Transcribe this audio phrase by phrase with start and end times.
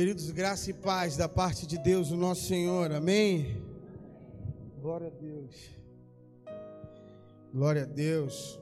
[0.00, 3.62] Queridos, graça e paz da parte de Deus, o nosso Senhor, amém?
[4.80, 5.78] Glória a Deus,
[7.52, 8.58] glória a Deus.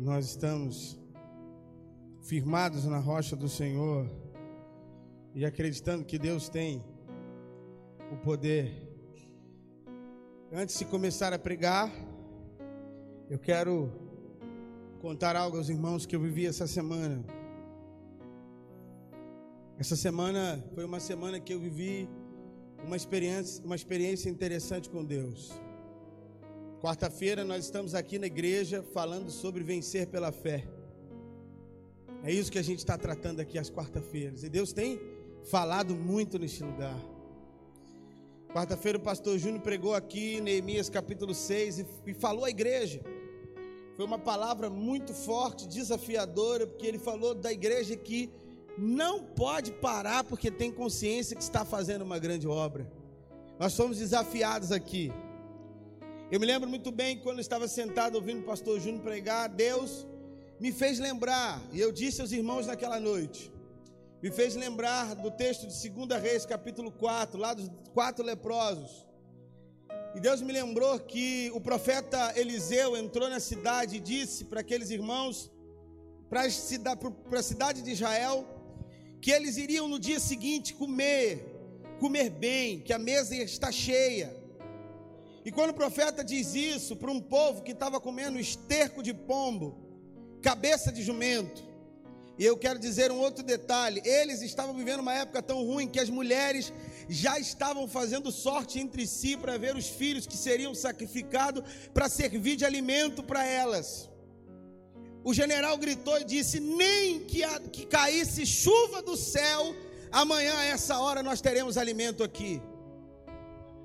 [0.00, 0.98] Nós estamos
[2.22, 4.10] firmados na rocha do Senhor
[5.32, 6.84] e acreditando que Deus tem
[8.10, 8.82] o poder.
[10.52, 11.88] Antes de começar a pregar,
[13.30, 13.92] eu quero
[15.00, 17.24] contar algo aos irmãos que eu vivi essa semana.
[19.82, 22.08] Essa semana foi uma semana que eu vivi
[22.86, 25.50] uma experiência, uma experiência interessante com Deus.
[26.80, 30.68] Quarta-feira nós estamos aqui na igreja falando sobre vencer pela fé.
[32.22, 34.44] É isso que a gente está tratando aqui às quarta-feiras.
[34.44, 35.00] E Deus tem
[35.50, 36.96] falado muito neste lugar.
[38.52, 43.00] Quarta-feira o pastor Júnior pregou aqui, Neemias capítulo 6, e, e falou à igreja.
[43.96, 48.30] Foi uma palavra muito forte, desafiadora, porque ele falou da igreja que
[48.78, 52.90] não pode parar porque tem consciência que está fazendo uma grande obra.
[53.58, 55.12] Nós somos desafiados aqui.
[56.30, 60.06] Eu me lembro muito bem quando estava sentado ouvindo o pastor Júnior pregar, Deus
[60.58, 63.52] me fez lembrar, e eu disse aos irmãos naquela noite,
[64.22, 69.04] me fez lembrar do texto de 2 Reis, capítulo 4, lá dos quatro leprosos.
[70.14, 74.90] E Deus me lembrou que o profeta Eliseu entrou na cidade e disse para aqueles
[74.90, 75.50] irmãos,
[76.30, 78.46] para a cidade de Israel,
[79.22, 81.46] que eles iriam no dia seguinte comer,
[82.00, 84.36] comer bem, que a mesa está cheia.
[85.44, 89.78] E quando o profeta diz isso para um povo que estava comendo esterco de pombo,
[90.42, 91.62] cabeça de jumento,
[92.36, 96.00] e eu quero dizer um outro detalhe: eles estavam vivendo uma época tão ruim que
[96.00, 96.72] as mulheres
[97.08, 101.62] já estavam fazendo sorte entre si para ver os filhos que seriam sacrificados
[101.94, 104.11] para servir de alimento para elas.
[105.24, 109.74] O general gritou e disse: Nem que, a, que caísse chuva do céu,
[110.10, 112.60] amanhã a essa hora nós teremos alimento aqui.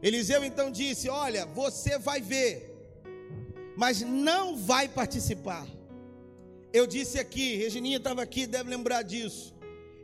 [0.02, 2.76] Eliseu então disse: Olha, você vai ver,
[3.76, 5.68] mas não vai participar.
[6.74, 9.56] Eu disse aqui, Regininha estava aqui, deve lembrar disso.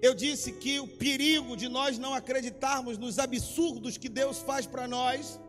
[0.02, 4.88] Eu disse que o perigo de nós não acreditarmos nos absurdos que Deus faz para
[4.88, 5.40] nós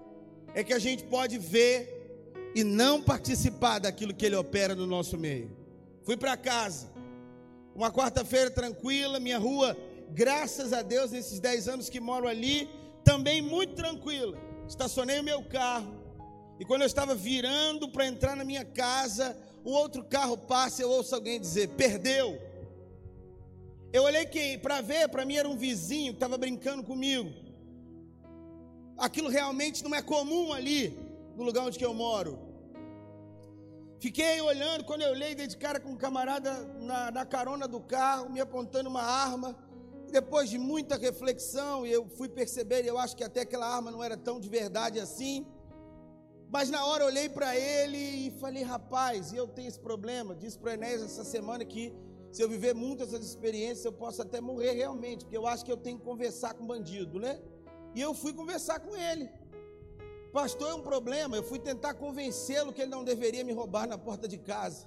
[0.54, 5.18] é que a gente pode ver e não participar daquilo que Ele opera no nosso
[5.18, 5.63] meio.
[6.04, 6.92] Fui para casa.
[7.75, 9.76] Uma quarta-feira tranquila, minha rua,
[10.10, 12.69] graças a Deus, nesses 10 anos que moro ali,
[13.03, 14.38] também muito tranquila.
[14.69, 15.93] Estacionei o meu carro.
[16.60, 20.84] E quando eu estava virando para entrar na minha casa, um outro carro passa e
[20.84, 22.38] eu ouço alguém dizer: perdeu.
[23.93, 24.26] Eu olhei
[24.59, 27.32] para ver, para mim era um vizinho que estava brincando comigo.
[28.98, 30.98] Aquilo realmente não é comum ali,
[31.37, 32.38] no lugar onde eu moro.
[34.00, 37.81] Fiquei olhando, quando eu olhei, dei de cara com um camarada na, na carona do
[37.81, 39.56] carro, me apontando uma arma.
[40.10, 44.16] Depois de muita reflexão, eu fui perceber, eu acho que até aquela arma não era
[44.16, 45.47] tão de verdade assim.
[46.50, 50.37] Mas na hora eu olhei para ele e falei, rapaz, eu tenho esse problema.
[50.37, 51.93] Disse para o Enéas essa semana que
[52.31, 55.72] se eu viver muitas essas experiências, eu posso até morrer realmente, porque eu acho que
[55.72, 57.41] eu tenho que conversar com bandido, né?
[57.94, 59.31] E eu fui conversar com ele.
[60.34, 61.36] Pastor, é um problema.
[61.36, 64.84] Eu fui tentar convencê-lo que ele não deveria me roubar na porta de casa.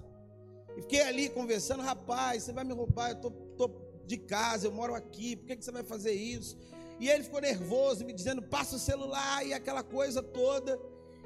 [0.75, 3.71] E fiquei ali conversando, rapaz, você vai me roubar, eu tô, tô
[4.05, 6.57] de casa, eu moro aqui, por que, que você vai fazer isso?
[6.99, 10.77] E ele ficou nervoso, me dizendo, passa o celular e aquela coisa toda.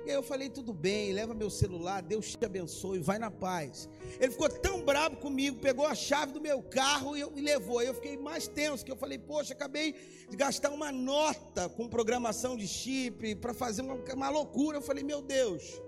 [0.05, 3.87] E aí eu falei, tudo bem, leva meu celular, Deus te abençoe, vai na paz.
[4.19, 7.77] Ele ficou tão bravo comigo, pegou a chave do meu carro e, eu, e levou.
[7.79, 9.95] Aí eu fiquei mais tenso, que eu falei, poxa, acabei
[10.27, 14.77] de gastar uma nota com programação de chip para fazer uma, uma loucura.
[14.77, 15.79] Eu falei, meu Deus.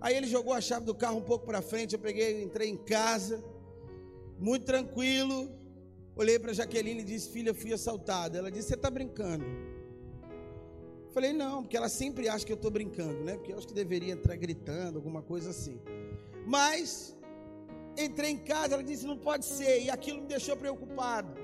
[0.00, 2.76] Aí ele jogou a chave do carro um pouco para frente, eu peguei, entrei em
[2.76, 3.44] casa,
[4.38, 5.48] muito tranquilo.
[6.16, 8.38] Olhei para Jaqueline e disse, filha, fui assaltada.
[8.38, 9.44] Ela disse, você está brincando.
[11.12, 13.34] Falei, não, porque ela sempre acha que eu estou brincando, né?
[13.34, 15.78] Porque eu acho que deveria entrar gritando, alguma coisa assim.
[16.46, 17.14] Mas
[17.98, 21.34] entrei em casa, ela disse, não pode ser, e aquilo me deixou preocupado.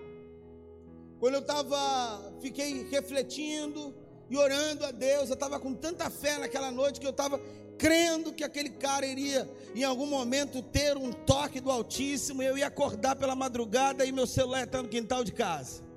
[1.20, 3.94] Quando eu estava, fiquei refletindo
[4.30, 7.38] e orando a Deus, eu estava com tanta fé naquela noite que eu estava
[7.76, 12.56] crendo que aquele cara iria em algum momento ter um toque do Altíssimo, e eu
[12.56, 15.87] ia acordar pela madrugada e meu celular está no quintal de casa.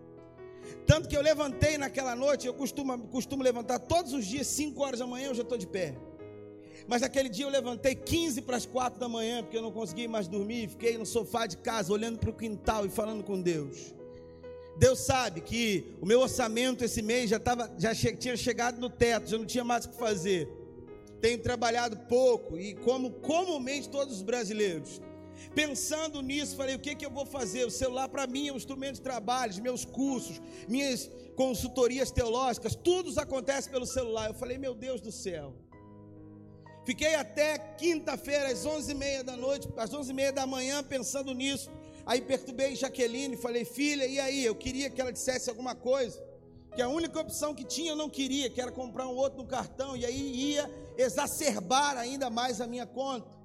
[0.86, 5.00] Tanto que eu levantei naquela noite, eu costumo, costumo levantar todos os dias, 5 horas
[5.00, 5.96] da manhã, eu já estou de pé.
[6.88, 10.08] Mas naquele dia eu levantei 15 para as 4 da manhã, porque eu não consegui
[10.08, 13.94] mais dormir, fiquei no sofá de casa, olhando para o quintal e falando com Deus.
[14.78, 18.90] Deus sabe que o meu orçamento esse mês já, tava, já che tinha chegado no
[18.90, 20.50] teto, já não tinha mais o que fazer.
[21.20, 25.00] Tenho trabalhado pouco e como comumente todos os brasileiros.
[25.54, 27.66] Pensando nisso, falei: o que, que eu vou fazer?
[27.66, 33.18] O celular para mim é um instrumento de trabalho, meus cursos, minhas consultorias teológicas, tudo
[33.20, 34.30] acontece pelo celular.
[34.30, 35.54] Eu falei: meu Deus do céu.
[36.84, 41.70] Fiquei até quinta-feira, às 11h30 da noite, às 11h30 da manhã, pensando nisso.
[42.06, 44.44] Aí perturbei Jaqueline, falei: filha, e aí?
[44.44, 46.22] Eu queria que ela dissesse alguma coisa.
[46.76, 49.46] Que a única opção que tinha eu não queria, que era comprar um outro no
[49.46, 53.41] cartão, e aí ia exacerbar ainda mais a minha conta.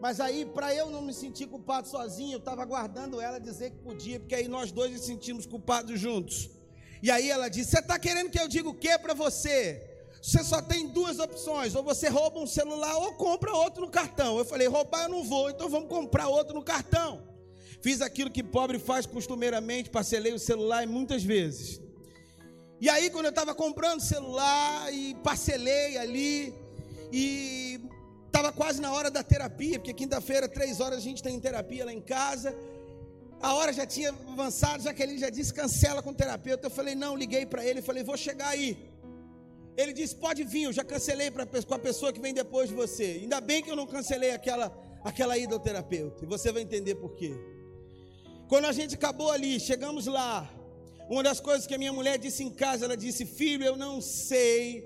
[0.00, 3.78] Mas aí, para eu não me sentir culpado sozinho, eu estava aguardando ela dizer que
[3.78, 6.50] podia, porque aí nós dois nos sentimos culpados juntos.
[7.02, 9.84] E aí ela disse: Você está querendo que eu diga o que para você?
[10.22, 14.38] Você só tem duas opções: ou você rouba um celular ou compra outro no cartão.
[14.38, 17.26] Eu falei: roubar eu não vou, então vamos comprar outro no cartão.
[17.80, 21.80] Fiz aquilo que pobre faz costumeiramente, parcelei o celular muitas vezes.
[22.80, 26.54] E aí, quando eu estava comprando celular e parcelei ali,
[27.12, 27.77] e
[28.28, 31.92] Estava quase na hora da terapia, porque quinta-feira, três horas, a gente tem terapia lá
[31.92, 32.54] em casa.
[33.40, 36.66] A hora já tinha avançado, já que ele já disse cancela com o terapeuta.
[36.66, 38.70] Eu falei, não, liguei para ele, falei, vou chegar aí.
[39.76, 42.74] Ele disse, pode vir, eu já cancelei pra, com a pessoa que vem depois de
[42.74, 43.18] você.
[43.22, 44.66] Ainda bem que eu não cancelei aquela,
[45.04, 46.24] aquela ida ao terapeuta.
[46.24, 47.32] E você vai entender por quê.
[48.48, 50.50] Quando a gente acabou ali, chegamos lá.
[51.08, 54.00] Uma das coisas que a minha mulher disse em casa, ela disse, filho, eu não
[54.00, 54.84] sei,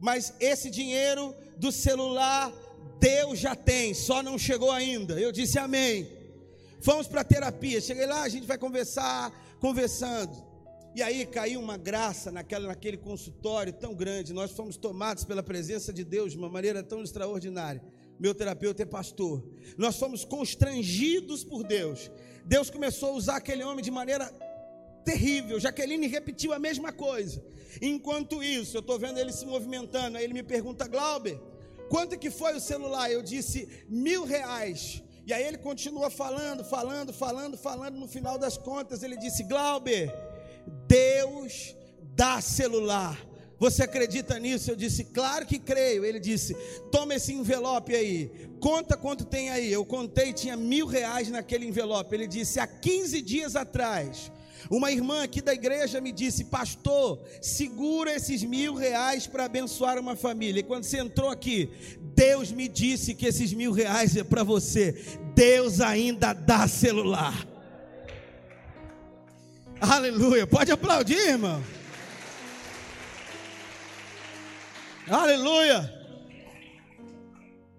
[0.00, 2.52] mas esse dinheiro do celular
[3.00, 5.20] Deus já tem, só não chegou ainda.
[5.20, 6.08] Eu disse amém.
[6.80, 7.80] Fomos para a terapia.
[7.80, 10.54] Cheguei lá, a gente vai conversar, conversando.
[10.94, 14.32] E aí caiu uma graça naquela, naquele consultório tão grande.
[14.32, 17.82] Nós fomos tomados pela presença de Deus de uma maneira tão extraordinária.
[18.18, 19.44] Meu terapeuta é pastor.
[19.76, 22.10] Nós fomos constrangidos por Deus.
[22.44, 24.32] Deus começou a usar aquele homem de maneira
[25.04, 25.58] terrível.
[25.58, 27.42] Jaqueline repetiu a mesma coisa.
[27.82, 30.16] Enquanto isso, eu estou vendo ele se movimentando.
[30.16, 31.40] Aí ele me pergunta, Glauber,
[31.94, 33.08] Quanto que foi o celular?
[33.08, 35.00] Eu disse mil reais.
[35.24, 37.94] E aí ele continua falando, falando, falando, falando.
[37.94, 40.12] No final das contas, ele disse: Glauber,
[40.88, 41.76] Deus
[42.16, 43.16] dá celular.
[43.60, 44.72] Você acredita nisso?
[44.72, 46.04] Eu disse, claro que creio.
[46.04, 46.56] Ele disse,
[46.90, 49.72] toma esse envelope aí, conta quanto tem aí.
[49.72, 52.12] Eu contei, tinha mil reais naquele envelope.
[52.12, 54.32] Ele disse, há 15 dias atrás,
[54.70, 60.16] uma irmã aqui da igreja me disse, pastor, segura esses mil reais para abençoar uma
[60.16, 60.60] família.
[60.60, 61.70] E quando você entrou aqui,
[62.14, 65.18] Deus me disse que esses mil reais é para você.
[65.34, 67.46] Deus ainda dá celular.
[69.80, 70.46] Aleluia.
[70.46, 71.62] Pode aplaudir, irmão.
[75.06, 75.93] Aleluia.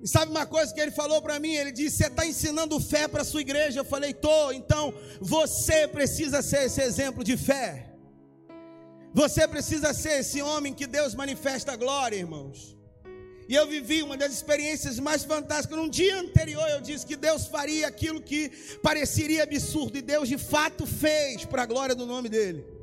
[0.05, 1.55] E sabe uma coisa que ele falou para mim?
[1.55, 3.79] Ele disse: Você está ensinando fé para a sua igreja?
[3.79, 4.51] Eu falei: Tô.
[4.51, 7.91] Então você precisa ser esse exemplo de fé.
[9.15, 12.77] Você precisa ser esse homem que Deus manifesta a glória, irmãos.
[13.49, 15.75] E eu vivi uma das experiências mais fantásticas.
[15.75, 18.51] Num dia anterior, eu disse que Deus faria aquilo que
[18.83, 22.74] pareceria absurdo, e Deus de fato fez para a glória do nome dEle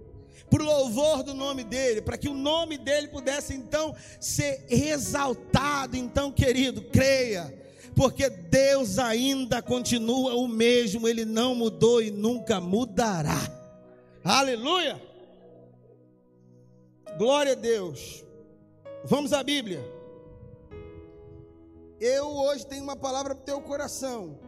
[0.53, 5.97] para o louvor do nome dele, para que o nome dele pudesse então ser exaltado.
[5.97, 7.59] Então, querido, creia,
[7.97, 13.41] porque Deus ainda continua o mesmo, ele não mudou e nunca mudará.
[14.23, 15.01] Aleluia!
[17.17, 18.23] Glória a Deus.
[19.07, 19.83] Vamos à Bíblia.
[21.99, 24.39] Eu hoje tenho uma palavra para o teu coração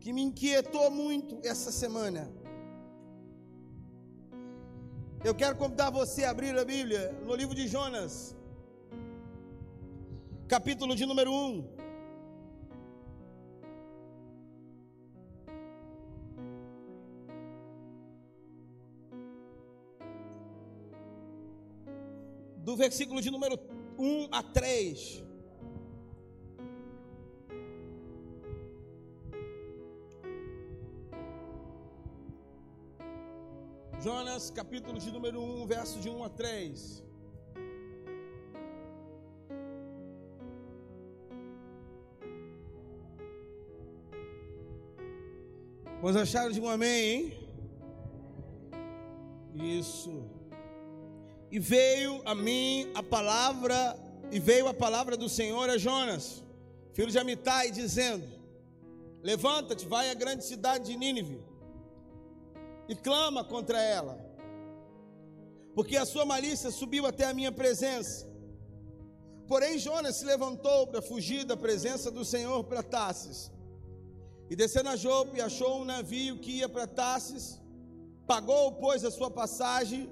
[0.00, 2.30] que me inquietou muito essa semana.
[5.28, 8.12] Eu quero convidar você a abrir a Bíblia no livro de Jonas,
[10.46, 11.68] capítulo de número 1.
[22.58, 23.58] Do versículo de número
[23.98, 25.24] 1 a 3.
[34.06, 37.02] Jonas, capítulo de número 1, verso de 1 a 3.
[46.00, 47.32] Vos acharam de um amém, hein?
[49.80, 50.14] Isso.
[51.50, 53.98] E veio a mim a palavra,
[54.30, 56.44] e veio a palavra do Senhor a Jonas,
[56.92, 58.24] filho de Amitai, dizendo:
[59.20, 61.45] Levanta-te, vai à grande cidade de Nínive
[62.88, 64.18] e clama contra ela,
[65.74, 68.26] porque a sua malícia subiu até a minha presença.
[69.46, 73.52] Porém, Jonas se levantou para fugir da presença do Senhor para Tarsis.
[74.50, 77.60] E descendo a Jope, achou um navio que ia para Tarsis,
[78.26, 80.08] pagou, pois, a sua passagem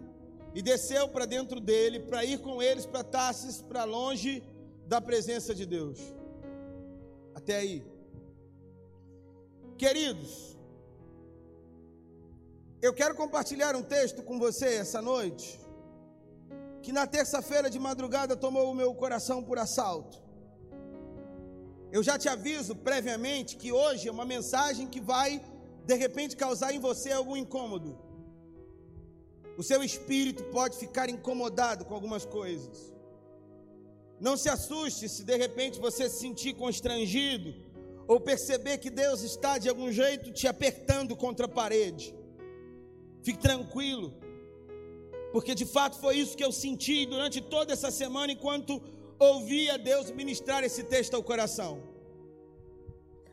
[0.54, 4.42] e desceu para dentro dele, para ir com eles para Tarsis, para longe
[4.86, 5.98] da presença de Deus.
[7.34, 7.84] Até aí.
[9.76, 10.53] Queridos,
[12.86, 15.58] eu quero compartilhar um texto com você essa noite,
[16.82, 20.18] que na terça-feira de madrugada tomou o meu coração por assalto.
[21.90, 25.40] Eu já te aviso previamente que hoje é uma mensagem que vai,
[25.86, 27.98] de repente, causar em você algum incômodo.
[29.56, 32.92] O seu espírito pode ficar incomodado com algumas coisas.
[34.20, 37.54] Não se assuste se de repente você se sentir constrangido
[38.06, 42.14] ou perceber que Deus está de algum jeito te apertando contra a parede.
[43.24, 44.12] Fique tranquilo,
[45.32, 48.82] porque de fato foi isso que eu senti durante toda essa semana enquanto
[49.18, 51.82] ouvia Deus ministrar esse texto ao coração.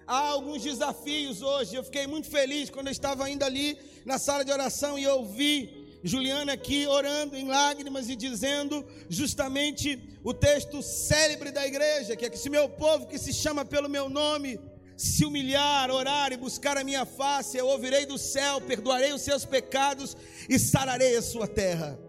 [0.07, 1.75] Há alguns desafios hoje.
[1.75, 5.99] Eu fiquei muito feliz quando eu estava ainda ali na sala de oração e ouvi
[6.03, 12.29] Juliana aqui orando em lágrimas e dizendo justamente o texto célebre da igreja, que é
[12.29, 14.59] que se meu povo que se chama pelo meu nome
[15.01, 19.43] se humilhar, orar e buscar a minha face, eu ouvirei do céu, perdoarei os seus
[19.43, 20.15] pecados
[20.47, 21.99] e sararei a sua terra.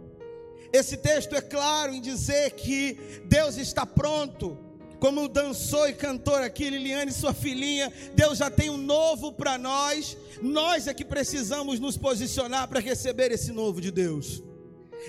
[0.70, 4.58] Esse texto é claro em dizer que Deus está pronto,
[5.00, 10.14] como dançou e cantou aqui Liliane, sua filhinha, Deus já tem um novo para nós,
[10.42, 14.42] nós é que precisamos nos posicionar para receber esse novo de Deus.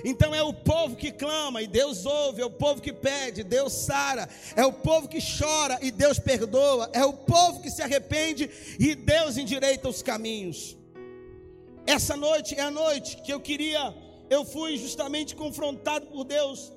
[0.03, 3.73] Então é o povo que clama e Deus ouve, é o povo que pede, Deus
[3.73, 8.49] sara, é o povo que chora e Deus perdoa, é o povo que se arrepende
[8.79, 10.77] e Deus endireita os caminhos.
[11.85, 13.93] Essa noite é a noite que eu queria,
[14.29, 16.71] eu fui justamente confrontado por Deus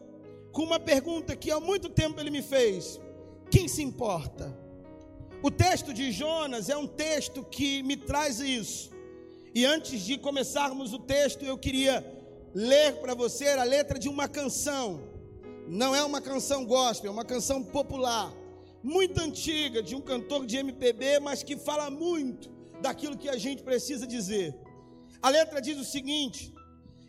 [0.53, 3.01] com uma pergunta que há muito tempo ele me fez:
[3.51, 4.57] quem se importa?
[5.43, 8.91] O texto de Jonas é um texto que me traz isso.
[9.55, 12.16] E antes de começarmos o texto, eu queria
[12.57, 15.03] ler para você a letra de uma canção.
[15.69, 18.33] Não é uma canção gospel, é uma canção popular,
[18.83, 23.63] muito antiga, de um cantor de MPB, mas que fala muito daquilo que a gente
[23.63, 24.57] precisa dizer.
[25.21, 26.55] A letra diz o seguinte: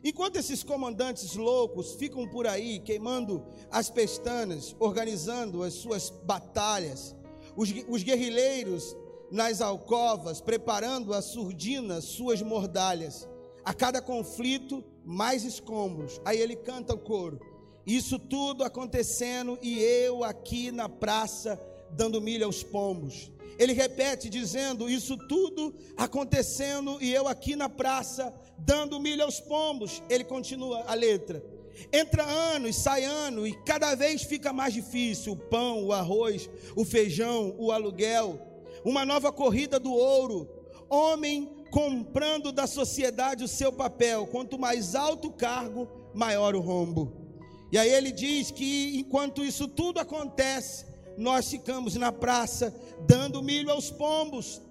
[0.03, 7.15] enquanto esses comandantes loucos ficam por aí queimando as pestanas, organizando as suas batalhas,
[7.55, 8.97] os, os guerrilheiros
[9.31, 13.29] nas alcovas, preparando a surdina suas mordalhas,
[13.67, 16.21] a cada conflito mais escombros.
[16.23, 17.37] Aí ele canta o coro.
[17.85, 21.59] Isso tudo acontecendo e eu aqui na praça
[21.91, 23.29] dando milho aos pombos.
[23.59, 30.01] Ele repete dizendo: Isso tudo acontecendo e eu aqui na praça dando milho aos pombos.
[30.09, 31.43] Ele continua a letra.
[31.91, 36.49] Entra ano e sai ano e cada vez fica mais difícil o pão, o arroz,
[36.73, 38.39] o feijão, o aluguel.
[38.85, 40.47] Uma nova corrida do ouro.
[40.89, 44.27] Homem comprando da sociedade o seu papel.
[44.27, 47.13] Quanto mais alto o cargo, maior o rombo.
[47.71, 50.85] E aí ele diz que enquanto isso tudo acontece,
[51.17, 52.73] nós ficamos na praça
[53.05, 54.61] dando milho aos pombos.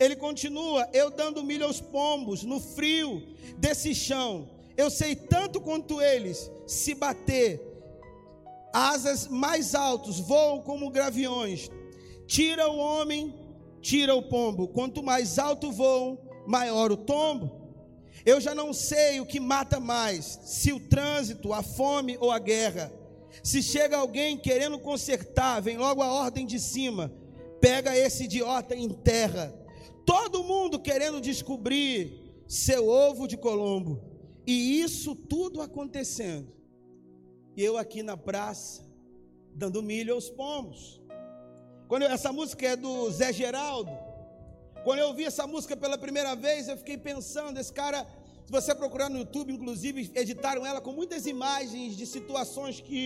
[0.00, 3.22] Ele continua, eu dando milho aos pombos no frio
[3.58, 4.48] desse chão.
[4.76, 7.60] Eu sei tanto quanto eles se bater,
[8.72, 11.70] asas mais altos voam como graviões.
[12.26, 13.34] Tira o homem,
[13.80, 14.68] tira o pombo.
[14.68, 17.66] Quanto mais alto voam, maior o tombo.
[18.24, 22.38] Eu já não sei o que mata mais, se o trânsito, a fome ou a
[22.38, 22.92] guerra.
[23.42, 27.12] Se chega alguém querendo consertar, vem logo a ordem de cima,
[27.60, 29.54] pega esse idiota em terra.
[30.04, 34.02] Todo mundo querendo descobrir seu ovo de Colombo.
[34.46, 36.52] E isso tudo acontecendo.
[37.56, 38.84] E eu aqui na praça,
[39.54, 41.02] dando milho aos pombos.
[41.88, 44.05] Quando essa música é do Zé Geraldo.
[44.86, 48.06] Quando eu ouvi essa música pela primeira vez, eu fiquei pensando, esse cara,
[48.44, 53.00] se você procurar no YouTube, inclusive, editaram ela com muitas imagens de situações que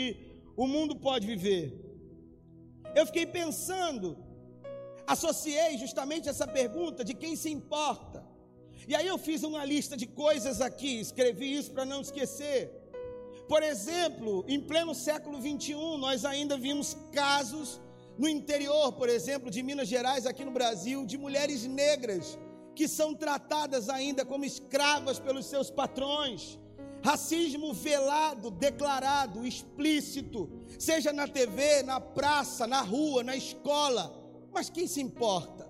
[0.55, 1.65] o mundo pode viver.
[2.95, 4.19] Eu fiquei pensando,
[5.07, 8.23] associei justamente essa pergunta de quem se importa.
[8.87, 12.61] E aí eu fiz uma lista de coisas aqui, escrevi isso para não esquecer.
[13.49, 17.81] Por exemplo, em pleno século 21, nós ainda vimos casos
[18.21, 22.39] no interior, por exemplo, de Minas Gerais, aqui no Brasil, de mulheres negras
[22.75, 26.59] que são tratadas ainda como escravas pelos seus patrões.
[27.03, 34.15] Racismo velado, declarado, explícito, seja na TV, na praça, na rua, na escola.
[34.53, 35.70] Mas quem se importa?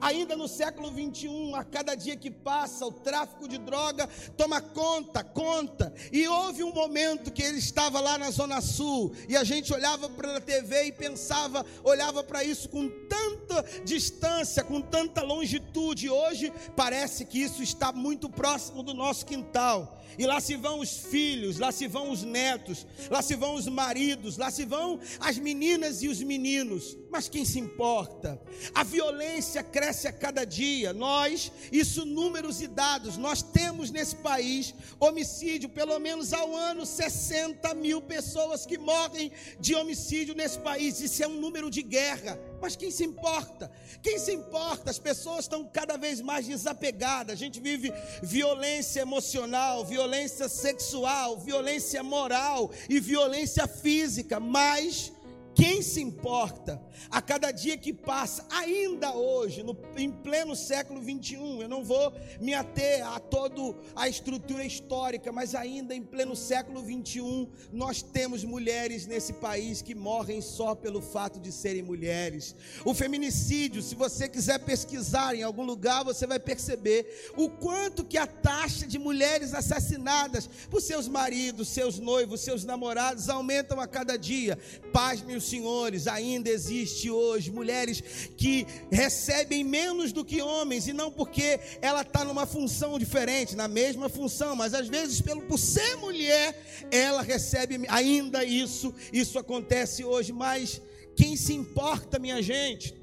[0.00, 5.22] Ainda no século 21, a cada dia que passa, o tráfico de droga toma conta,
[5.22, 5.92] conta.
[6.10, 10.08] E houve um momento que ele estava lá na Zona Sul, e a gente olhava
[10.08, 16.08] para a TV e pensava, olhava para isso com tanta distância, com tanta longitude.
[16.08, 19.99] Hoje parece que isso está muito próximo do nosso quintal.
[20.18, 23.66] E lá se vão os filhos, lá se vão os netos, lá se vão os
[23.66, 26.96] maridos, lá se vão as meninas e os meninos.
[27.10, 28.40] Mas quem se importa?
[28.74, 30.92] A violência cresce a cada dia.
[30.92, 37.74] Nós, isso números e dados, nós temos nesse país homicídio, pelo menos ao ano, 60
[37.74, 41.00] mil pessoas que morrem de homicídio nesse país.
[41.00, 42.38] Isso é um número de guerra.
[42.60, 43.70] Mas quem se importa?
[44.02, 44.90] Quem se importa?
[44.90, 47.32] As pessoas estão cada vez mais desapegadas.
[47.32, 54.38] A gente vive violência emocional, violência sexual, violência moral e violência física.
[54.38, 55.12] Mas
[55.60, 61.60] quem se importa a cada dia que passa, ainda hoje, no, em pleno século 21,
[61.60, 66.82] eu não vou me ater a toda a estrutura histórica, mas ainda em pleno século
[66.82, 72.56] 21, nós temos mulheres nesse país que morrem só pelo fato de serem mulheres.
[72.82, 78.16] O feminicídio, se você quiser pesquisar em algum lugar, você vai perceber o quanto que
[78.16, 84.16] a taxa de mulheres assassinadas por seus maridos, seus noivos, seus namorados aumentam a cada
[84.16, 84.58] dia.
[84.90, 88.02] Paz, meus senhores, ainda existe hoje mulheres
[88.36, 93.68] que recebem menos do que homens, e não porque ela está numa função diferente, na
[93.68, 96.58] mesma função, mas às vezes, pelo, por ser mulher,
[96.90, 98.94] ela recebe ainda isso.
[99.12, 100.80] Isso acontece hoje, mas
[101.16, 102.99] quem se importa, minha gente?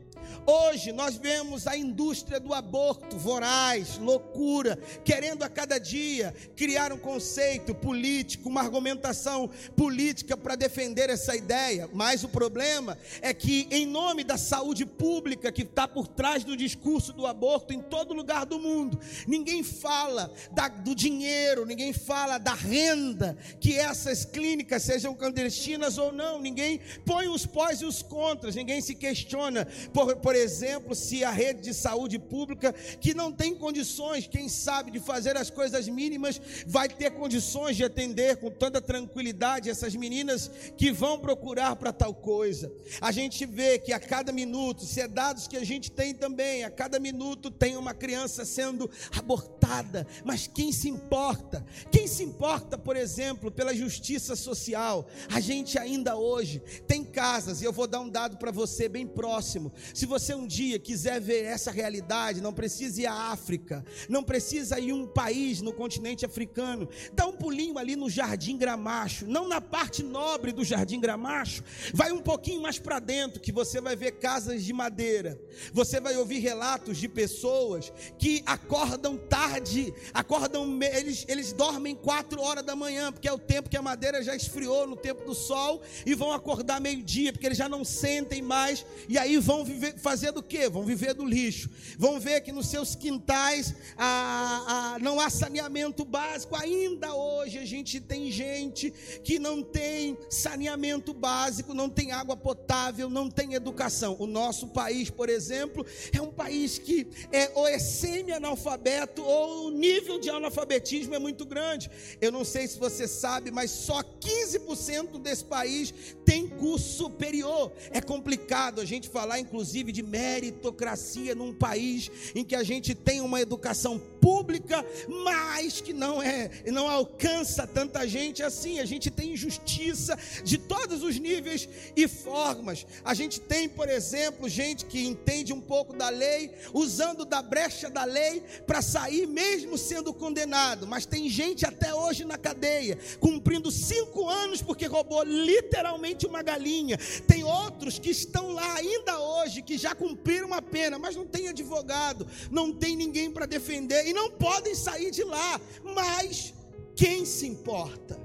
[0.50, 6.98] Hoje nós vemos a indústria do aborto voraz, loucura, querendo a cada dia criar um
[6.98, 11.90] conceito político, uma argumentação política para defender essa ideia.
[11.92, 16.56] Mas o problema é que, em nome da saúde pública que está por trás do
[16.56, 22.38] discurso do aborto em todo lugar do mundo, ninguém fala da, do dinheiro, ninguém fala
[22.38, 28.02] da renda que essas clínicas sejam clandestinas ou não, ninguém põe os pós e os
[28.02, 33.32] contras, ninguém se questiona por, por exemplo, se a rede de saúde pública, que não
[33.32, 38.50] tem condições, quem sabe, de fazer as coisas mínimas, vai ter condições de atender com
[38.50, 42.72] toda tranquilidade essas meninas que vão procurar para tal coisa.
[43.02, 46.64] A gente vê que a cada minuto, se é dados que a gente tem também,
[46.64, 51.66] a cada minuto tem uma criança sendo abortada, mas quem se importa?
[51.92, 55.08] Quem se importa, por exemplo, pela justiça social?
[55.30, 59.08] A gente ainda hoje tem casas, e eu vou dar um dado para você bem
[59.08, 59.72] próximo.
[59.94, 64.22] Se você você um dia quiser ver essa realidade, não precisa ir à África, não
[64.22, 69.26] precisa ir a um país no continente africano, dá um pulinho ali no Jardim Gramacho,
[69.26, 71.64] não na parte nobre do Jardim Gramacho,
[71.94, 75.40] vai um pouquinho mais para dentro que você vai ver casas de madeira.
[75.72, 82.66] Você vai ouvir relatos de pessoas que acordam tarde, acordam eles eles dormem quatro horas
[82.66, 85.82] da manhã, porque é o tempo que a madeira já esfriou no tempo do sol
[86.06, 90.17] e vão acordar meio-dia, porque eles já não sentem mais e aí vão viver, fazer
[90.18, 90.68] fazer do quê?
[90.68, 91.70] Vão viver do lixo.
[91.96, 96.56] Vão ver que nos seus quintais ah, ah, não há saneamento básico.
[96.56, 98.92] Ainda hoje a gente tem gente
[99.24, 104.16] que não tem saneamento básico, não tem água potável, não tem educação.
[104.18, 109.70] O nosso país, por exemplo, é um país que é ou é semi-analfabeto ou o
[109.70, 111.92] nível de analfabetismo é muito grande.
[112.20, 115.94] Eu não sei se você sabe, mas só 15% desse país
[116.26, 117.72] tem curso superior.
[117.92, 123.22] É complicado a gente falar, inclusive, de meritocracia num país em que a gente tem
[123.22, 124.86] uma educação pública,
[125.24, 128.80] mas que não é, não alcança tanta gente assim.
[128.80, 132.86] A gente tem injustiça de todos os níveis e formas.
[133.04, 137.90] A gente tem, por exemplo, gente que entende um pouco da lei, usando da brecha
[137.90, 140.88] da lei para sair mesmo sendo condenado.
[140.88, 146.98] Mas tem gente até hoje na cadeia, cumprindo cinco anos porque roubou literalmente uma galinha.
[147.28, 151.48] Tem outros que estão lá ainda hoje que já cumpriram uma pena, mas não tem
[151.48, 155.60] advogado, não tem ninguém para defender e não podem sair de lá.
[155.84, 156.54] Mas
[156.96, 158.20] quem se importa?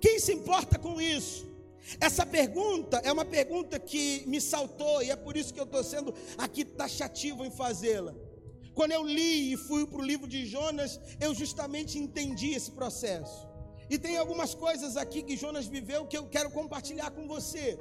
[0.00, 1.48] Quem se importa com isso?
[2.00, 5.82] Essa pergunta é uma pergunta que me saltou e é por isso que eu estou
[5.82, 8.14] sendo aqui taxativo em fazê-la.
[8.74, 13.48] Quando eu li e fui para o livro de Jonas, eu justamente entendi esse processo.
[13.88, 17.76] E tem algumas coisas aqui que Jonas viveu que eu quero compartilhar com você.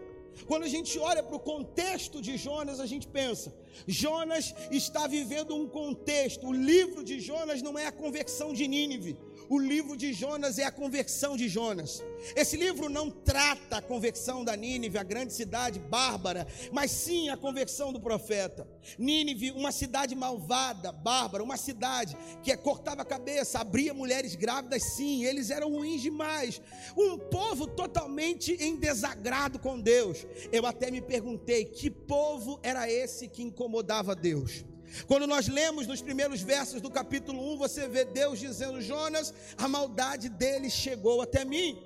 [0.45, 3.53] Quando a gente olha para o contexto de Jonas, a gente pensa:
[3.87, 6.47] Jonas está vivendo um contexto.
[6.47, 9.17] O livro de Jonas não é a conversão de Nínive.
[9.49, 12.03] O livro de Jonas é a conversão de Jonas.
[12.35, 17.35] Esse livro não trata a conversão da Nínive, a grande cidade bárbara, mas sim a
[17.35, 18.67] conversão do profeta.
[18.99, 25.25] Nínive, uma cidade malvada, bárbara, uma cidade que cortava a cabeça, abria mulheres grávidas, sim,
[25.25, 26.61] eles eram ruins demais.
[26.95, 30.27] Um povo totalmente em desagrado com Deus.
[30.51, 34.63] Eu até me perguntei que povo era esse que incomodava Deus.
[35.07, 39.67] Quando nós lemos nos primeiros versos do capítulo 1, você vê Deus dizendo: Jonas, a
[39.67, 41.77] maldade dele chegou até mim.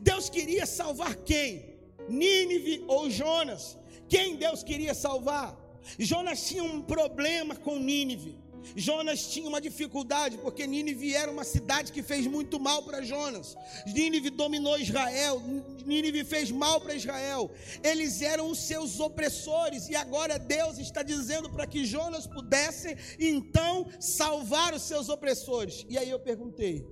[0.00, 1.76] Deus queria salvar quem?
[2.08, 3.78] Nínive ou Jonas?
[4.08, 5.58] Quem Deus queria salvar?
[5.98, 8.41] Jonas tinha um problema com Nínive.
[8.76, 13.56] Jonas tinha uma dificuldade, porque Nínive era uma cidade que fez muito mal para Jonas.
[13.86, 15.40] Nínive dominou Israel,
[15.84, 17.50] Nínive fez mal para Israel.
[17.82, 23.86] Eles eram os seus opressores, e agora Deus está dizendo para que Jonas pudesse então
[24.00, 25.86] salvar os seus opressores.
[25.88, 26.86] E aí eu perguntei: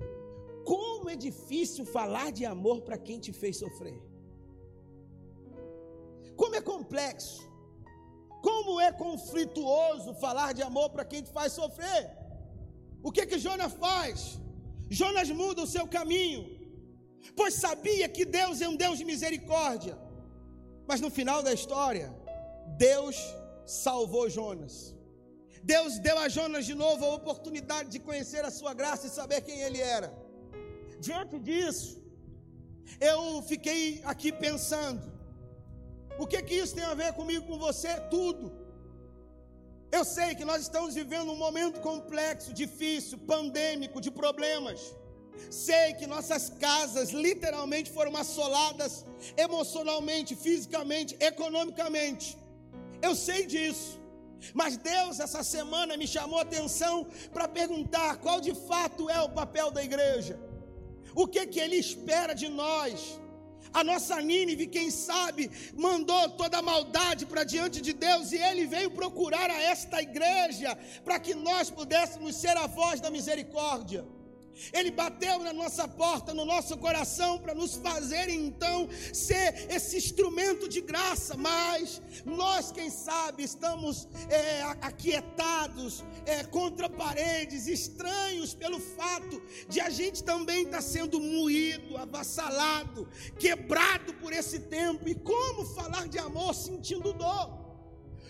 [0.64, 4.00] como é difícil falar de amor para quem te fez sofrer?
[6.36, 7.49] Como é complexo?
[8.42, 12.04] Como é conflituoso falar de amor para quem te faz sofrer?
[13.02, 14.38] O que que Jonas faz?
[14.88, 16.42] Jonas muda o seu caminho,
[17.36, 19.96] pois sabia que Deus é um Deus de misericórdia.
[20.88, 22.08] Mas no final da história,
[22.76, 23.16] Deus
[23.66, 24.94] salvou Jonas.
[25.62, 29.42] Deus deu a Jonas de novo a oportunidade de conhecer a sua graça e saber
[29.42, 30.12] quem ele era.
[30.98, 32.02] Diante disso,
[33.00, 35.02] eu fiquei aqui pensando:
[36.22, 37.92] o que que isso tem a ver comigo, com você?
[38.16, 38.44] Tudo.
[39.98, 44.80] Eu sei que nós estamos vivendo um momento complexo, difícil, pandêmico, de problemas.
[45.66, 48.92] Sei que nossas casas literalmente foram assoladas
[49.46, 52.26] emocionalmente, fisicamente, economicamente.
[53.02, 53.98] Eu sei disso.
[54.60, 56.94] Mas Deus, essa semana, me chamou a atenção
[57.32, 60.38] para perguntar qual de fato é o papel da igreja.
[61.14, 63.18] O que, que Ele espera de nós?
[63.72, 68.66] A nossa Nínive, quem sabe, mandou toda a maldade para diante de Deus e ele
[68.66, 74.04] veio procurar a esta igreja para que nós pudéssemos ser a voz da misericórdia.
[74.72, 80.68] Ele bateu na nossa porta, no nosso coração, para nos fazer então ser esse instrumento
[80.68, 81.36] de graça.
[81.36, 89.90] Mas nós, quem sabe, estamos é, aquietados é, contra paredes, estranhos pelo fato de a
[89.90, 93.08] gente também estar tá sendo moído, avassalado,
[93.38, 95.08] quebrado por esse tempo.
[95.08, 97.58] E como falar de amor sentindo dor?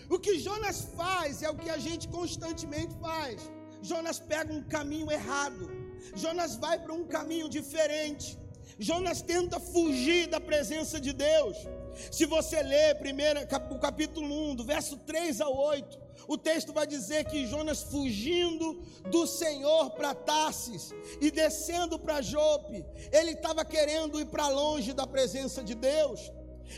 [0.09, 3.49] O que Jonas faz é o que a gente constantemente faz.
[3.81, 5.80] Jonas pega um caminho errado
[6.15, 8.37] Jonas vai para um caminho diferente.
[8.79, 11.57] Jonas tenta fugir da presença de Deus.
[12.11, 16.87] Se você ler primeiro, o capítulo 1, do verso 3 ao 8, o texto vai
[16.87, 24.19] dizer que Jonas fugindo do Senhor para Tarsis e descendo para Jope, ele estava querendo
[24.19, 26.31] ir para longe da presença de Deus.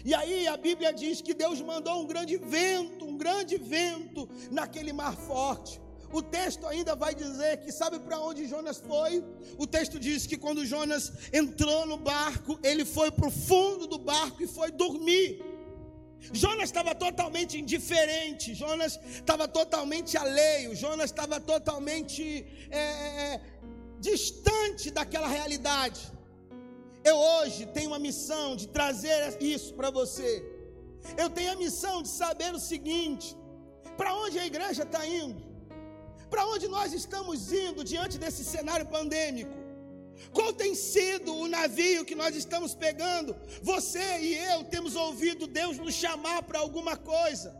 [0.03, 4.91] E aí a Bíblia diz que Deus mandou um grande vento, um grande vento naquele
[4.91, 5.79] mar forte.
[6.13, 9.23] O texto ainda vai dizer que sabe para onde Jonas foi?
[9.57, 13.97] O texto diz que quando Jonas entrou no barco, ele foi para o fundo do
[13.97, 15.43] barco e foi dormir.
[16.31, 23.41] Jonas estava totalmente indiferente, Jonas estava totalmente alheio, Jonas estava totalmente é, é, é,
[23.99, 25.99] distante daquela realidade.
[27.03, 30.31] Eu hoje tenho uma missão de trazer isso para você.
[31.17, 33.35] Eu tenho a missão de saber o seguinte:
[33.97, 35.52] para onde a igreja está indo?
[36.33, 39.55] Para onde nós estamos indo diante desse cenário pandêmico?
[40.31, 43.35] Qual tem sido o navio que nós estamos pegando?
[43.61, 47.55] Você e eu temos ouvido Deus nos chamar para alguma coisa.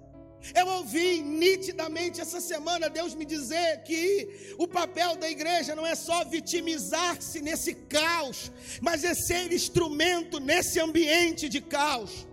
[0.56, 5.94] Eu ouvi nitidamente essa semana Deus me dizer que o papel da igreja não é
[5.94, 12.26] só vitimizar-se nesse caos, mas é ser instrumento nesse ambiente de caos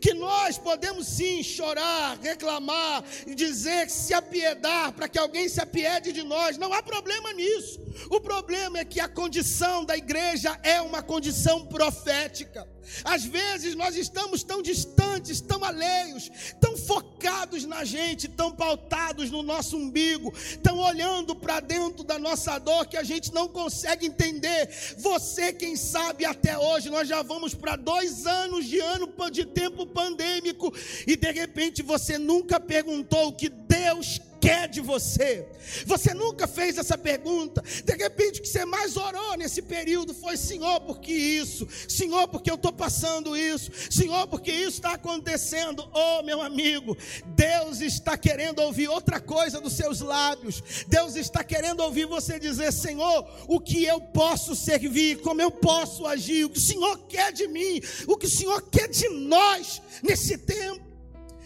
[0.00, 6.22] que nós podemos sim chorar, reclamar dizer se apiedar para que alguém se apiede de
[6.22, 7.80] nós, não há problema nisso.
[8.10, 12.71] O problema é que a condição da igreja é uma condição profética.
[13.04, 19.42] Às vezes nós estamos tão distantes, tão alheios, tão focados na gente, tão pautados no
[19.42, 24.68] nosso umbigo, tão olhando para dentro da nossa dor que a gente não consegue entender.
[24.98, 29.86] Você, quem sabe, até hoje, nós já vamos para dois anos de ano de tempo
[29.86, 30.72] pandêmico
[31.06, 34.31] e de repente você nunca perguntou o que Deus quer
[34.72, 35.46] de você?
[35.86, 37.62] Você nunca fez essa pergunta.
[37.84, 41.68] De repente, o que você mais orou nesse período foi: Senhor, por que isso?
[41.88, 43.70] Senhor, porque eu estou passando isso?
[43.90, 45.88] Senhor, porque isso está acontecendo?
[45.94, 50.62] Oh, meu amigo, Deus está querendo ouvir outra coisa dos seus lábios.
[50.88, 55.20] Deus está querendo ouvir você dizer: Senhor, o que eu posso servir?
[55.20, 56.46] Como eu posso agir?
[56.46, 57.80] O que o Senhor quer de mim?
[58.06, 60.90] O que o Senhor quer de nós nesse tempo?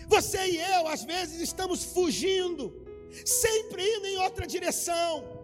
[0.09, 2.86] Você e eu, às vezes, estamos fugindo
[3.25, 5.37] sempre indo em outra direção.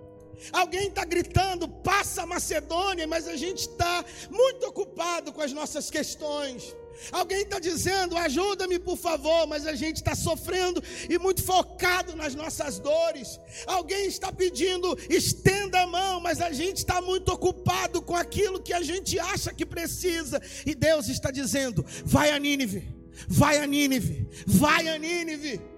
[0.52, 5.90] Alguém está gritando, passa a Macedônia, mas a gente está muito ocupado com as nossas
[5.90, 6.74] questões.
[7.10, 12.34] Alguém está dizendo, ajuda-me por favor, mas a gente está sofrendo e muito focado nas
[12.34, 13.40] nossas dores.
[13.66, 18.72] Alguém está pedindo, estenda a mão, mas a gente está muito ocupado com aquilo que
[18.72, 20.40] a gente acha que precisa.
[20.66, 22.88] E Deus está dizendo: vai a Nínive,
[23.26, 25.71] vai a Nínive, vai a Nínive.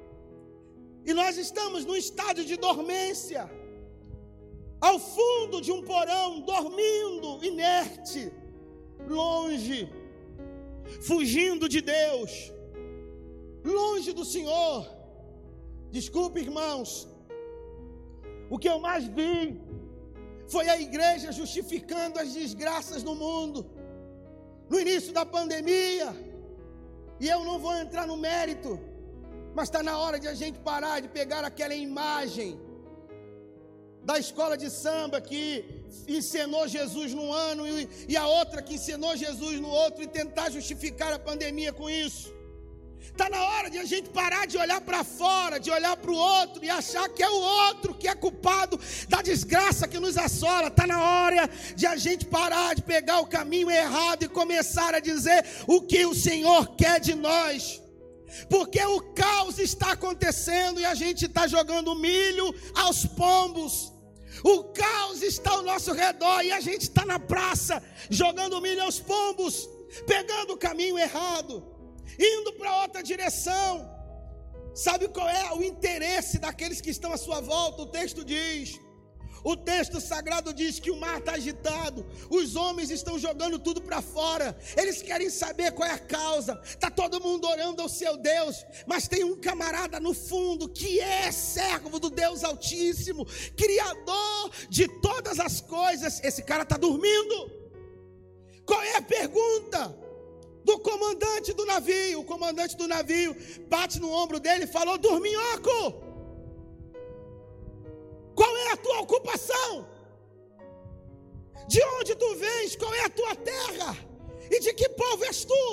[1.04, 3.50] E nós estamos num estádio de dormência,
[4.80, 8.32] ao fundo de um porão, dormindo, inerte,
[9.08, 9.92] longe,
[11.02, 12.52] fugindo de Deus,
[13.64, 14.88] longe do Senhor.
[15.90, 17.08] Desculpe, irmãos,
[18.50, 19.60] o que eu mais vi
[20.48, 23.70] foi a igreja justificando as desgraças no mundo,
[24.68, 26.08] no início da pandemia,
[27.20, 28.78] e eu não vou entrar no mérito,
[29.54, 32.60] mas está na hora de a gente parar de pegar aquela imagem
[34.04, 35.64] da escola de samba que
[36.06, 40.50] encenou Jesus num ano e, e a outra que encenou Jesus no outro e tentar
[40.50, 42.34] justificar a pandemia com isso.
[43.00, 46.16] Está na hora de a gente parar de olhar para fora, de olhar para o
[46.16, 50.66] outro e achar que é o outro que é culpado da desgraça que nos assola.
[50.66, 55.00] Está na hora de a gente parar de pegar o caminho errado e começar a
[55.00, 57.83] dizer o que o Senhor quer de nós.
[58.48, 63.92] Porque o caos está acontecendo e a gente está jogando milho aos pombos.
[64.42, 68.98] O caos está ao nosso redor e a gente está na praça jogando milho aos
[68.98, 69.68] pombos,
[70.06, 71.74] pegando o caminho errado
[72.18, 73.90] indo para outra direção.
[74.74, 77.82] Sabe qual é o interesse daqueles que estão à sua volta?
[77.82, 78.80] O texto diz.
[79.44, 84.00] O texto sagrado diz que o mar está agitado, os homens estão jogando tudo para
[84.00, 86.58] fora, eles querem saber qual é a causa.
[86.64, 91.30] Está todo mundo orando ao seu Deus, mas tem um camarada no fundo que é
[91.30, 96.24] servo do Deus Altíssimo, Criador de todas as coisas.
[96.24, 97.52] Esse cara está dormindo.
[98.64, 100.04] Qual é a pergunta?
[100.64, 102.20] do comandante do navio.
[102.20, 103.36] O comandante do navio
[103.68, 106.03] bate no ombro dele e falou: Dorminhoco,
[108.44, 109.86] qual é a tua ocupação?
[111.66, 112.76] De onde tu vens?
[112.76, 113.96] Qual é a tua terra?
[114.50, 115.64] E de que povo és tu?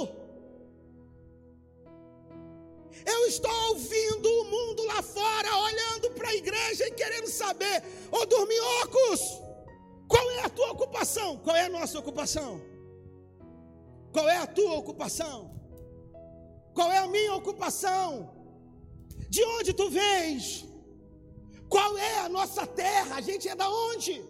[3.14, 8.20] Eu estou ouvindo o mundo lá fora, olhando para a igreja e querendo saber, ô
[8.20, 9.20] oh, dorminhocos,
[10.08, 11.38] qual é a tua ocupação?
[11.40, 12.62] Qual é a nossa ocupação?
[14.14, 15.52] Qual é a tua ocupação?
[16.74, 18.34] Qual é a minha ocupação?
[19.30, 20.71] De onde tu vens?
[21.72, 23.16] Qual é a nossa terra?
[23.16, 24.22] A gente é da onde?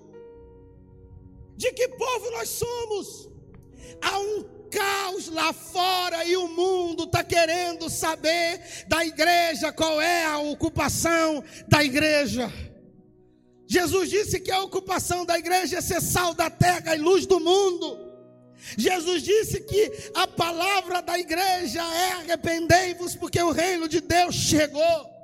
[1.58, 3.28] De que povo nós somos?
[4.00, 10.24] Há um caos lá fora e o mundo está querendo saber da igreja qual é
[10.26, 12.54] a ocupação da igreja.
[13.66, 17.40] Jesus disse que a ocupação da igreja é ser sal da terra e luz do
[17.40, 17.98] mundo.
[18.78, 25.21] Jesus disse que a palavra da igreja é arrependei-vos, porque o reino de Deus chegou.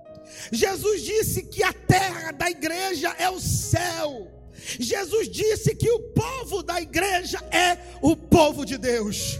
[0.51, 4.31] Jesus disse que a terra da igreja é o céu.
[4.79, 9.39] Jesus disse que o povo da igreja é o povo de Deus.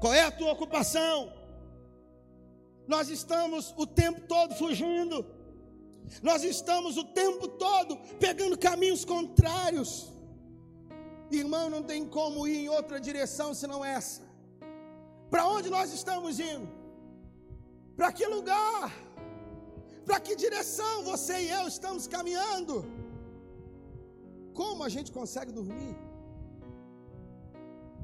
[0.00, 1.32] Qual é a tua ocupação?
[2.86, 5.24] Nós estamos o tempo todo fugindo.
[6.22, 10.12] Nós estamos o tempo todo pegando caminhos contrários.
[11.30, 14.22] Irmão, não tem como ir em outra direção senão essa.
[15.30, 16.68] Para onde nós estamos indo?
[17.96, 18.92] Para que lugar?
[20.04, 22.84] Para que direção você e eu estamos caminhando?
[24.52, 25.96] Como a gente consegue dormir?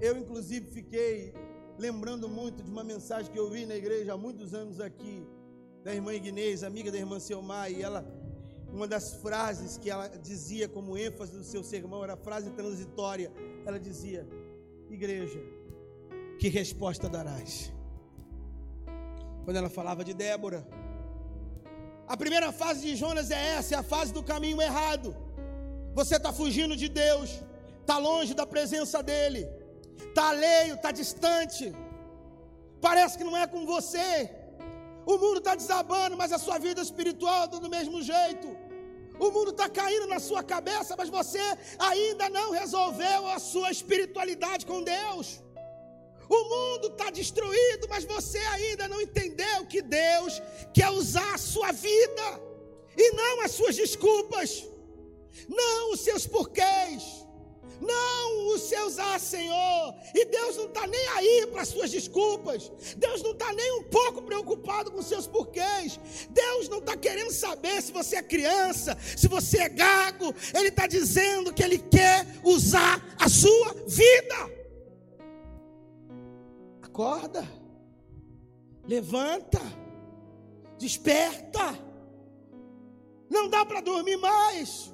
[0.01, 1.35] Eu, inclusive, fiquei
[1.79, 5.27] lembrando muito de uma mensagem que eu vi na igreja há muitos anos aqui,
[5.85, 8.03] da irmã Ignez, amiga da irmã Selmar, e ela
[8.73, 13.33] uma das frases que ela dizia como ênfase do seu sermão era a frase transitória.
[13.67, 14.27] Ela dizia:
[14.89, 15.41] Igreja,
[16.39, 17.73] que resposta darás?
[19.45, 20.67] Quando ela falava de Débora.
[22.13, 25.09] A primeira fase de Jonas é essa, é a fase do caminho errado.
[25.99, 27.29] Você está fugindo de Deus,
[27.81, 29.43] está longe da presença dEle,
[30.09, 31.65] está alheio, está distante,
[32.87, 34.29] parece que não é com você.
[35.13, 38.49] O mundo está desabando, mas a sua vida espiritual está do mesmo jeito.
[39.27, 41.45] O mundo está caindo na sua cabeça, mas você
[41.79, 45.41] ainda não resolveu a sua espiritualidade com Deus.
[46.31, 50.41] O mundo está destruído, mas você ainda não entendeu que Deus
[50.73, 52.27] quer usar a sua vida
[52.97, 54.65] e não as suas desculpas,
[55.49, 57.21] não os seus porquês
[57.81, 59.95] não os seus ah, Senhor.
[60.15, 62.71] E Deus não está nem aí para suas desculpas.
[62.97, 65.99] Deus não está nem um pouco preocupado com seus porquês.
[66.29, 70.35] Deus não está querendo saber se você é criança, se você é gago.
[70.55, 74.60] Ele está dizendo que Ele quer usar a sua vida.
[77.01, 77.43] Acorda,
[78.87, 79.61] levanta,
[80.77, 81.67] desperta.
[83.31, 84.93] Não dá para dormir mais.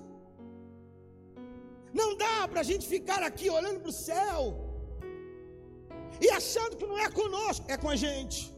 [1.92, 4.40] Não dá para a gente ficar aqui olhando para o céu
[6.20, 8.54] e achando que não é conosco, é com a gente.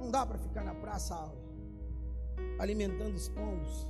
[0.00, 1.14] Não dá para ficar na praça
[2.58, 3.86] alimentando os pombos.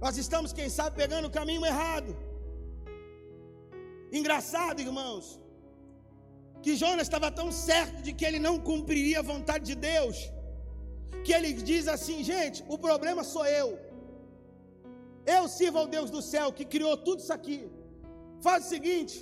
[0.00, 2.16] Nós estamos, quem sabe, pegando o caminho errado.
[4.10, 5.41] Engraçado, irmãos,
[6.64, 10.16] que Jonas estava tão certo de que ele não cumpriria a vontade de Deus,
[11.24, 13.68] que ele diz assim: gente, o problema sou eu.
[15.36, 17.58] Eu sirvo ao Deus do céu que criou tudo isso aqui.
[18.46, 19.16] Faz o seguinte: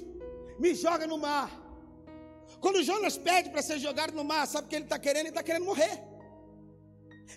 [0.59, 1.49] me joga no mar.
[2.61, 5.27] Quando Jonas pede para ser jogado no mar, sabe o que ele está querendo?
[5.27, 5.97] Ele está querendo morrer.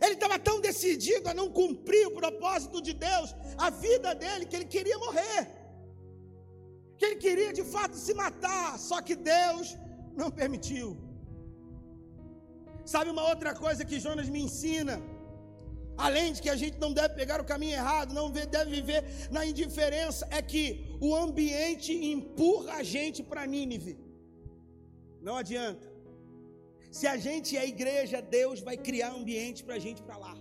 [0.01, 4.55] Ele estava tão decidido a não cumprir o propósito de Deus, a vida dele, que
[4.55, 5.41] ele queria morrer.
[6.97, 9.77] Que ele queria de fato se matar, só que Deus
[10.21, 10.97] não permitiu.
[12.85, 15.01] Sabe uma outra coisa que Jonas me ensina?
[15.95, 19.45] Além de que a gente não deve pegar o caminho errado, não deve viver na
[19.45, 20.63] indiferença, é que
[20.99, 23.97] o ambiente empurra a gente para Nínive.
[25.21, 25.87] Não adianta.
[26.91, 30.35] Se a gente é igreja, Deus vai criar ambiente para a gente para lá.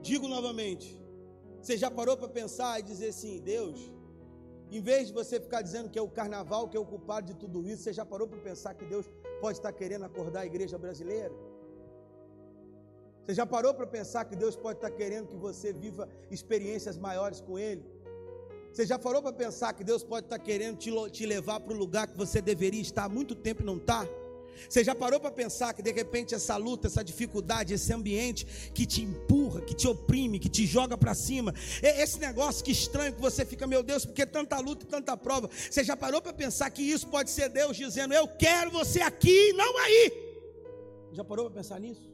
[0.00, 0.88] Digo novamente,
[1.60, 3.78] você já parou para pensar e dizer assim, Deus,
[4.76, 7.34] em vez de você ficar dizendo que é o carnaval que é o culpado de
[7.34, 9.06] tudo isso, você já parou para pensar que Deus
[9.40, 11.34] pode estar querendo acordar a igreja brasileira?
[13.24, 17.40] Você já parou para pensar que Deus pode estar querendo que você viva experiências maiores
[17.40, 17.84] com Ele?
[18.72, 21.76] Você já parou para pensar que Deus pode estar querendo te, te levar para o
[21.76, 24.04] lugar que você deveria estar há muito tempo e não está?
[24.68, 28.86] Você já parou para pensar que de repente essa luta, essa dificuldade, esse ambiente que
[28.86, 33.20] te empurra, que te oprime, que te joga para cima, esse negócio que estranho que
[33.20, 35.48] você fica, meu Deus, porque tanta luta e tanta prova.
[35.70, 39.52] Você já parou para pensar que isso pode ser Deus dizendo: Eu quero você aqui,
[39.52, 40.12] não aí.
[41.12, 42.12] Já parou para pensar nisso?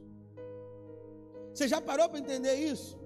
[1.53, 3.00] Você já parou para entender isso?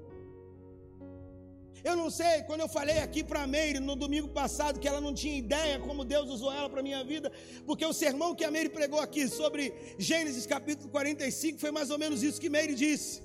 [1.90, 5.00] Eu não sei, quando eu falei aqui para a Meire no domingo passado que ela
[5.00, 7.32] não tinha ideia como Deus usou ela para minha vida,
[7.68, 12.00] porque o sermão que a Meire pregou aqui sobre Gênesis capítulo 45 foi mais ou
[12.04, 13.22] menos isso que Meire disse.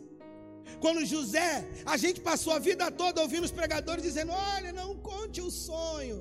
[0.79, 5.41] Quando José, a gente passou a vida toda ouvindo os pregadores dizendo: Olha, não conte
[5.41, 6.21] o sonho,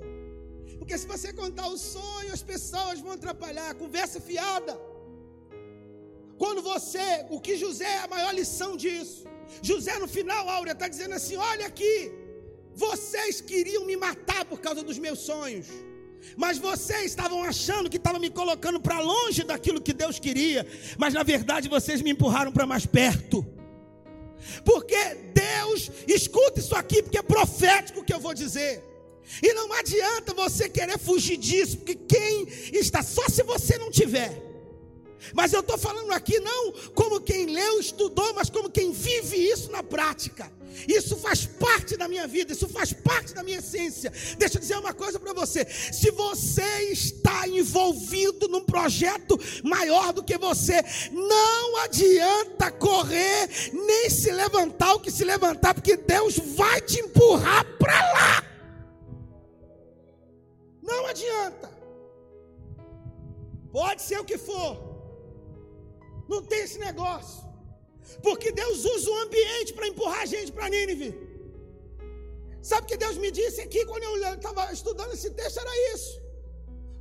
[0.80, 4.80] porque se você contar o sonho, as pessoas vão atrapalhar, conversa fiada.
[6.38, 9.26] Quando você, o que José é a maior lição disso.
[9.62, 11.94] José no final, Áurea, está dizendo assim: olha aqui,
[12.80, 15.68] vocês queriam me matar por causa dos meus sonhos.
[16.36, 20.66] Mas vocês estavam achando que estavam me colocando para longe daquilo que Deus queria.
[20.98, 23.46] Mas na verdade vocês me empurraram para mais perto.
[24.64, 25.02] Porque
[25.34, 28.84] Deus, escuta isso aqui, porque é profético o que eu vou dizer.
[29.44, 34.32] E não adianta você querer fugir disso, porque quem está, só se você não tiver.
[35.34, 39.70] Mas eu estou falando aqui não como quem leu, estudou, mas como quem vive isso
[39.70, 40.59] na prática.
[40.88, 44.12] Isso faz parte da minha vida, isso faz parte da minha essência.
[44.38, 50.24] Deixa eu dizer uma coisa para você: se você está envolvido num projeto maior do
[50.24, 56.82] que você, não adianta correr nem se levantar o que se levantar, porque Deus vai
[56.82, 58.44] te empurrar para lá.
[60.82, 61.70] Não adianta.
[63.72, 64.90] Pode ser o que for.
[66.28, 67.49] Não tem esse negócio.
[68.22, 71.16] Porque Deus usa o ambiente para empurrar a gente para Nínive.
[72.62, 75.60] Sabe o que Deus me disse aqui quando eu estava estudando esse texto?
[75.60, 76.30] Era isso.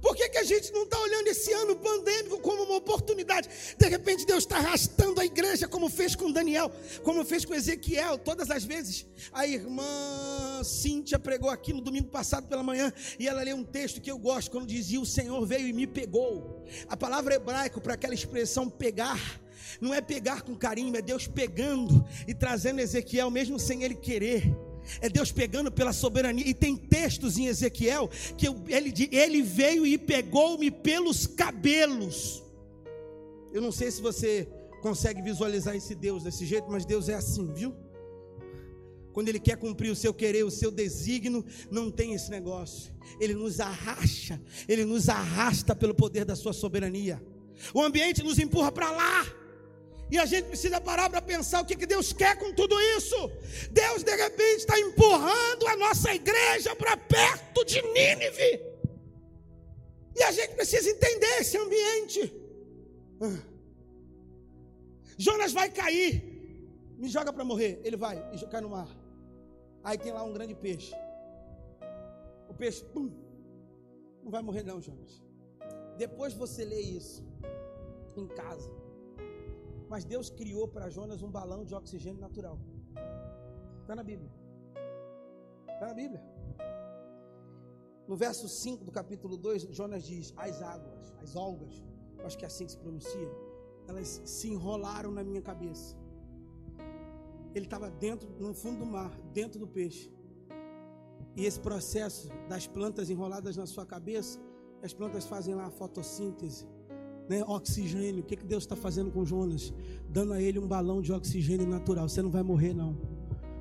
[0.01, 3.49] Por que, que a gente não está olhando esse ano pandêmico como uma oportunidade?
[3.77, 6.71] De repente Deus está arrastando a igreja, como fez com Daniel,
[7.03, 9.07] como fez com Ezequiel, todas as vezes.
[9.33, 14.01] A irmã Cíntia pregou aqui no domingo passado pela manhã, e ela leu um texto
[14.01, 16.65] que eu gosto, quando dizia: O Senhor veio e me pegou.
[16.89, 19.41] A palavra hebraico para aquela expressão pegar,
[19.81, 24.57] não é pegar com carinho, é Deus pegando e trazendo Ezequiel, mesmo sem ele querer.
[25.01, 26.47] É Deus pegando pela soberania.
[26.47, 32.43] E tem textos em Ezequiel que ele, ele veio e pegou-me pelos cabelos.
[33.53, 34.49] Eu não sei se você
[34.81, 37.75] consegue visualizar esse Deus desse jeito, mas Deus é assim, viu?
[39.13, 42.93] Quando Ele quer cumprir o seu querer, o seu desígnio, não tem esse negócio.
[43.19, 47.21] Ele nos arracha, Ele nos arrasta pelo poder da Sua soberania.
[47.75, 49.27] O ambiente nos empurra para lá.
[50.11, 53.17] E a gente precisa parar para pensar o que, que Deus quer com tudo isso.
[53.71, 58.63] Deus, de repente, está empurrando a nossa igreja para perto de Nínive.
[60.17, 62.33] E a gente precisa entender esse ambiente.
[63.21, 63.39] Ah.
[65.19, 66.25] Jonas vai cair.
[66.97, 67.81] Me joga para morrer.
[67.85, 68.89] Ele vai e cai no mar.
[69.85, 70.93] Aí tem lá um grande peixe.
[72.49, 73.11] O peixe, pum,
[74.23, 75.23] não vai morrer, não, Jonas.
[75.97, 77.23] Depois você lê isso
[78.17, 78.71] em casa.
[79.89, 82.59] Mas Deus criou para Jonas um balão de oxigênio natural.
[83.81, 84.31] Está na Bíblia.
[85.75, 86.23] Está na Bíblia.
[88.07, 91.83] No verso 5 do capítulo 2, Jonas diz: As águas, as algas,
[92.25, 93.31] acho que é assim que se pronuncia,
[93.87, 95.97] elas se enrolaram na minha cabeça.
[97.55, 100.13] Ele estava dentro, no fundo do mar, dentro do peixe.
[101.35, 104.39] E esse processo das plantas enroladas na sua cabeça,
[104.83, 106.67] as plantas fazem lá a fotossíntese,
[107.29, 107.43] né?
[107.47, 108.23] oxigênio.
[108.23, 109.73] O que, que Deus está fazendo com Jonas?
[110.09, 112.09] Dando a ele um balão de oxigênio natural.
[112.09, 112.97] Você não vai morrer, não.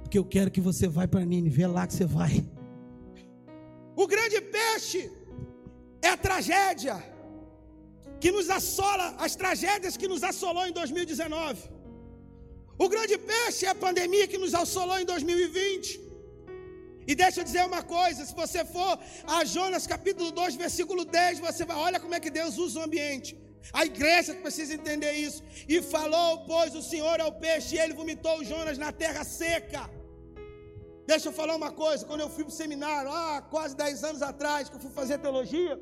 [0.02, 1.64] Porque eu quero que você vá para Nínive.
[1.64, 2.46] É lá que você vai.
[3.96, 5.12] O grande peixe
[6.02, 6.98] é a tragédia
[8.20, 11.78] que nos assola, as tragédias que nos assolou em 2019.
[12.80, 16.08] O grande peixe é a pandemia que nos assolou em 2020.
[17.08, 18.94] E deixa eu dizer uma coisa: se você for
[19.36, 22.84] a Jonas capítulo 2, versículo 10, você vai, olha como é que Deus usa o
[22.84, 23.30] ambiente.
[23.74, 25.44] A igreja precisa entender isso.
[25.68, 29.90] E falou, pois, o Senhor ao peixe, e ele vomitou Jonas na terra seca.
[31.12, 34.22] Deixa eu falar uma coisa: quando eu fui para o seminário, há quase 10 anos
[34.22, 35.80] atrás, que eu fui fazer teologia,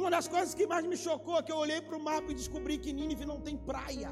[0.00, 2.34] uma das coisas que mais me chocou é que eu olhei para o mapa e
[2.34, 4.10] descobri que Nínive não tem praia.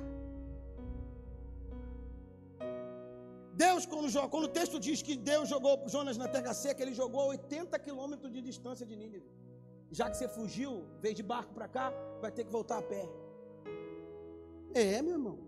[3.65, 7.21] Deus, quando, quando, o texto diz que Deus jogou Jonas na terra seca, ele jogou
[7.23, 9.31] a 80 quilômetros de distância de Nínive.
[9.91, 13.09] Já que você fugiu, veio de barco para cá, vai ter que voltar a pé.
[14.75, 15.39] É, meu irmão.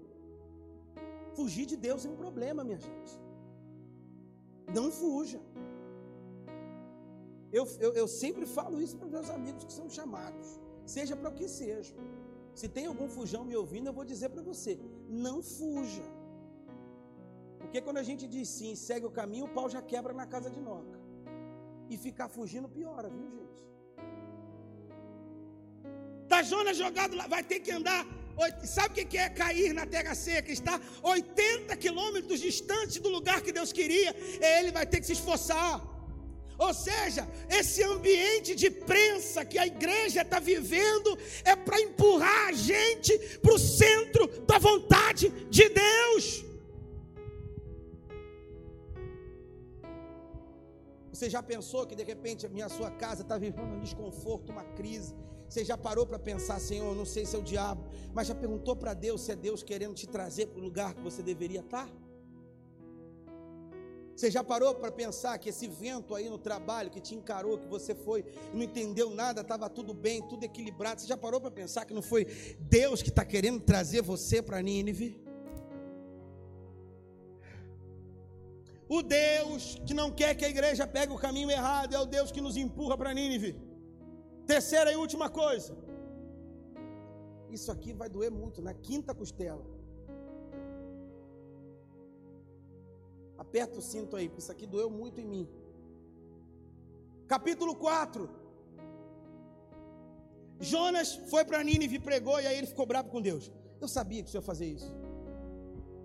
[1.34, 3.20] Fugir de Deus é um problema, minha gente.
[4.74, 5.40] Não fuja.
[7.52, 11.30] Eu, eu, eu sempre falo isso para os meus amigos que são chamados, seja para
[11.30, 11.94] o que seja.
[12.54, 14.78] Se tem algum fujão me ouvindo, eu vou dizer para você:
[15.08, 16.06] não fuja.
[17.58, 20.48] Porque quando a gente diz sim, segue o caminho, o pau já quebra na casa
[20.50, 20.98] de Noca.
[21.90, 23.64] E ficar fugindo piora, viu, gente?
[26.36, 28.06] Tá Jonas jogado lá, vai ter que andar.
[28.62, 30.52] Sabe o que é cair na terra seca?
[30.52, 34.14] Está 80 quilômetros distante do lugar que Deus queria.
[34.58, 35.80] Ele vai ter que se esforçar.
[36.58, 42.52] Ou seja, esse ambiente de prensa que a igreja está vivendo é para empurrar a
[42.52, 46.44] gente para o centro da vontade de Deus.
[51.10, 54.64] Você já pensou que de repente a minha sua casa está vivendo um desconforto, uma
[54.80, 55.14] crise?
[55.48, 58.74] Você já parou para pensar, Senhor, não sei se é o diabo, mas já perguntou
[58.74, 61.88] para Deus se é Deus querendo te trazer para o lugar que você deveria estar?
[64.16, 67.66] Você já parou para pensar que esse vento aí no trabalho que te encarou, que
[67.66, 68.24] você foi,
[68.54, 71.02] não entendeu nada, estava tudo bem, tudo equilibrado?
[71.02, 72.24] Você já parou para pensar que não foi
[72.58, 75.22] Deus que está querendo trazer você para Nínive?
[78.88, 82.32] O Deus que não quer que a igreja pegue o caminho errado é o Deus
[82.32, 83.75] que nos empurra para Nínive.
[84.46, 85.76] Terceira e última coisa.
[87.50, 89.64] Isso aqui vai doer muito na quinta costela.
[93.38, 95.48] Aperta o cinto aí, isso aqui doeu muito em mim.
[97.26, 98.28] Capítulo 4.
[100.60, 103.52] Jonas foi para Nínive e pregou, e aí ele ficou bravo com Deus.
[103.80, 104.90] Eu sabia que o senhor ia fazer isso.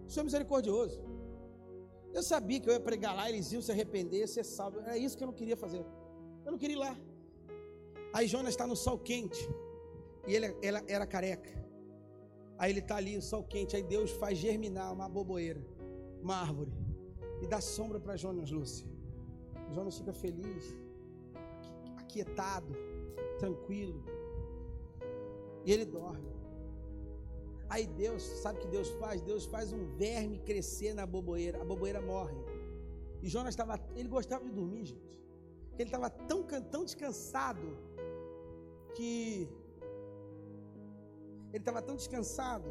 [0.08, 1.00] O senhor é misericordioso.
[2.14, 4.80] Eu sabia que eu ia pregar lá, eles iam se arrepender, ser salvo.
[4.80, 5.86] Era isso que eu não queria fazer.
[6.46, 6.98] Eu não queria ir lá.
[8.14, 9.50] Aí Jonas está no sol quente.
[10.28, 11.50] E ele, ele era careca.
[12.58, 13.76] Aí ele está ali, o sol quente.
[13.76, 15.62] Aí Deus faz germinar uma boboeira,
[16.22, 16.72] uma árvore.
[17.42, 18.88] E dá sombra para Jonas, Lúcia.
[19.72, 20.76] Jonas fica feliz,
[21.98, 22.74] aquietado,
[23.40, 24.04] tranquilo.
[25.66, 26.30] E ele dorme.
[27.70, 29.22] Aí Deus, sabe o que Deus faz?
[29.22, 32.36] Deus faz um verme crescer na boboeira, a boboeira morre.
[33.22, 35.20] E Jonas estava, ele gostava de dormir, gente.
[35.80, 37.66] Ele estava tão, tão descansado
[38.96, 39.48] que
[41.50, 42.70] ele estava tão descansado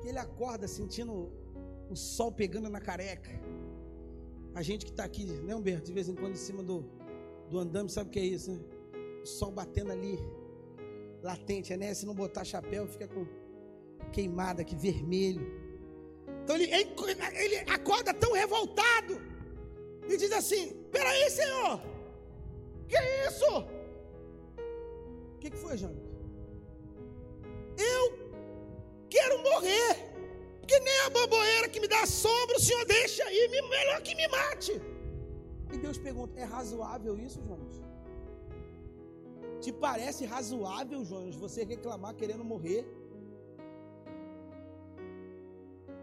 [0.00, 1.30] que ele acorda sentindo
[1.88, 3.30] o sol pegando na careca.
[4.54, 6.84] A gente que está aqui, né, Humberto, de vez em quando em cima do,
[7.48, 8.60] do andame, sabe o que é isso, né?
[9.22, 10.18] O sol batendo ali,
[11.22, 11.92] latente, né?
[11.94, 13.26] Se não botar chapéu, fica com
[14.12, 15.46] queimada aqui, vermelho.
[16.42, 19.20] Então ele, ele acorda tão revoltado
[20.08, 21.80] e diz assim: Peraí, Senhor,
[22.88, 23.79] que é isso?
[25.40, 26.02] O que, que foi, Jânio?
[27.92, 28.02] Eu
[29.14, 29.92] quero morrer.
[30.68, 33.40] Que nem a boboeira que me dá sombra, o Senhor deixa aí,
[33.76, 34.72] melhor que me mate.
[35.72, 37.74] E Deus pergunta: é razoável isso, Jonas?
[39.62, 42.82] Te parece razoável, Jonas, você reclamar querendo morrer?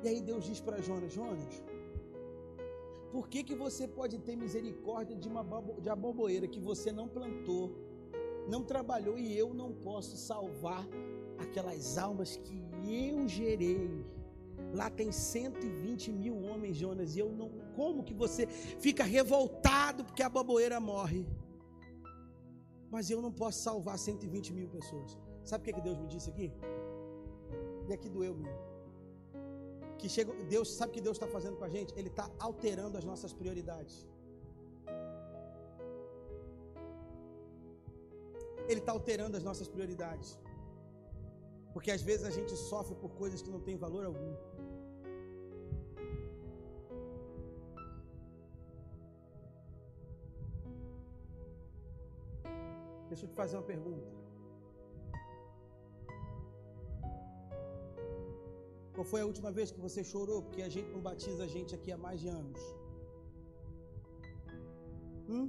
[0.03, 1.61] E aí Deus diz para Jonas: Jonas,
[3.11, 5.43] por que, que você pode ter misericórdia de uma,
[5.85, 5.89] de
[6.55, 7.65] que você não plantou,
[8.47, 10.87] não trabalhou e eu não posso salvar
[11.37, 14.05] aquelas almas que eu gerei?
[14.73, 17.49] Lá tem 120 mil homens, Jonas, e eu não.
[17.75, 21.25] Como que você fica revoltado porque a baboeira morre?
[22.89, 25.17] Mas eu não posso salvar 120 mil pessoas.
[25.43, 26.51] Sabe o que, que Deus me disse aqui?
[27.87, 28.67] E aqui doeu mesmo.
[29.97, 31.93] Que chega, Deus sabe o que Deus está fazendo com a gente?
[31.97, 34.07] Ele está alterando as nossas prioridades.
[38.67, 40.29] Ele está alterando as nossas prioridades.
[41.73, 44.33] Porque às vezes a gente sofre por coisas que não têm valor algum.
[53.09, 54.09] Deixa eu te fazer uma pergunta.
[58.93, 60.41] Qual foi a última vez que você chorou?
[60.41, 62.61] Porque a gente não batiza a gente aqui há mais de anos.
[65.29, 65.47] Hum?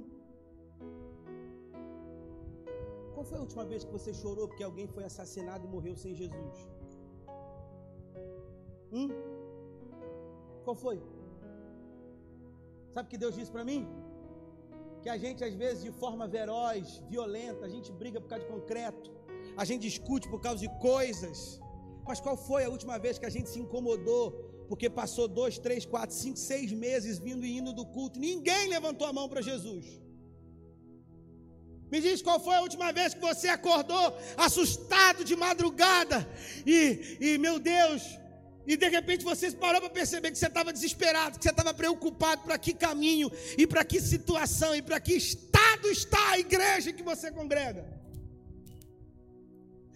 [3.19, 6.11] Qual foi a última vez que você chorou porque alguém foi assassinado e morreu sem
[6.19, 6.53] Jesus?
[8.93, 9.09] Hum?
[10.63, 10.97] Qual foi?
[12.93, 13.81] Sabe o que Deus disse para mim?
[15.01, 18.51] Que a gente, às vezes, de forma veroz, violenta, a gente briga por causa de
[18.53, 19.11] concreto,
[19.57, 21.59] a gente discute por causa de coisas.
[22.07, 24.31] Mas qual foi a última vez que a gente se incomodou?
[24.69, 29.05] Porque passou dois, três, quatro, cinco, seis meses vindo e indo do culto, ninguém levantou
[29.07, 29.85] a mão para Jesus.
[31.91, 36.27] Me diz qual foi a última vez que você acordou assustado de madrugada
[36.65, 38.03] e, e meu Deus,
[38.67, 42.43] e de repente você parou para perceber que você estava desesperado, que você estava preocupado
[42.43, 47.01] para que caminho e para que situação e para que estado está a igreja que
[47.01, 47.83] você congrega.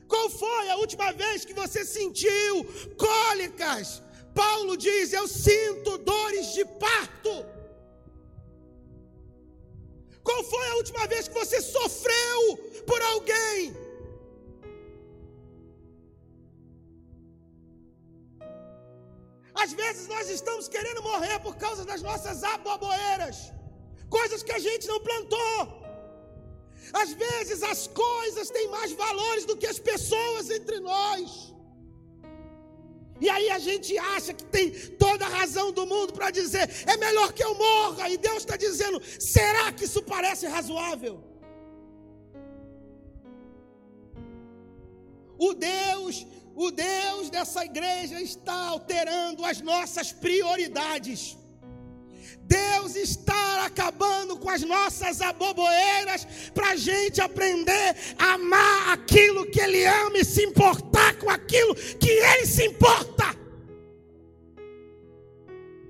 [0.07, 2.65] Qual foi a última vez que você sentiu
[2.97, 4.01] cólicas?
[4.33, 7.45] Paulo diz: Eu sinto dores de parto.
[10.28, 12.41] Qual foi a última vez que você sofreu
[12.89, 13.76] por alguém?
[19.63, 23.38] Às vezes nós estamos querendo morrer por causa das nossas aboboeiras,
[24.09, 25.59] coisas que a gente não plantou.
[27.01, 31.53] Às vezes as coisas têm mais valores do que as pessoas entre nós.
[33.26, 34.69] E aí a gente acha que tem
[35.03, 38.09] toda a razão do mundo para dizer: é melhor que eu morra.
[38.09, 39.01] E Deus está dizendo:
[39.36, 41.15] será que isso parece razoável?
[45.47, 46.15] O Deus
[46.55, 51.38] o Deus dessa igreja está alterando as nossas prioridades.
[52.53, 59.59] Deus está acabando com as nossas aboboeiras para a gente aprender a amar aquilo que
[59.59, 63.35] Ele ama e se importar com aquilo que Ele se importa.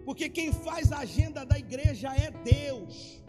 [0.05, 3.22] Porque quem faz a agenda da igreja é Deus.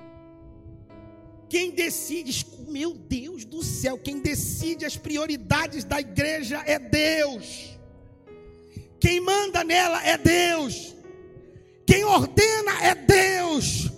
[1.48, 7.78] Quem decide, meu Deus do céu, quem decide as prioridades da igreja é Deus.
[9.00, 10.93] Quem manda nela é Deus.
[11.86, 13.90] Quem ordena é Deus.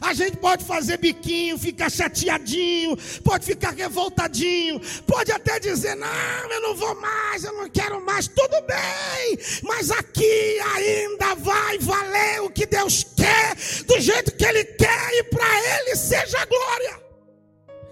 [0.00, 6.60] A gente pode fazer biquinho, ficar chateadinho, pode ficar revoltadinho, pode até dizer: não, eu
[6.62, 12.50] não vou mais, eu não quero mais, tudo bem, mas aqui ainda vai valer o
[12.50, 13.56] que Deus quer,
[13.86, 17.02] do jeito que Ele quer, e para Ele seja glória,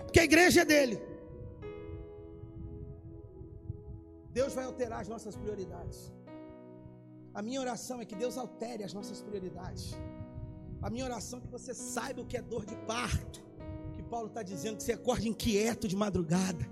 [0.05, 1.01] porque a igreja é dele.
[4.31, 6.16] Deus vai alterar as nossas prioridades.
[7.37, 9.95] A minha oração é que Deus altere as nossas prioridades.
[10.81, 13.45] A minha oração é que você saiba o que é dor de parto.
[13.93, 16.67] Que Paulo está dizendo que você acorde inquieto de madrugada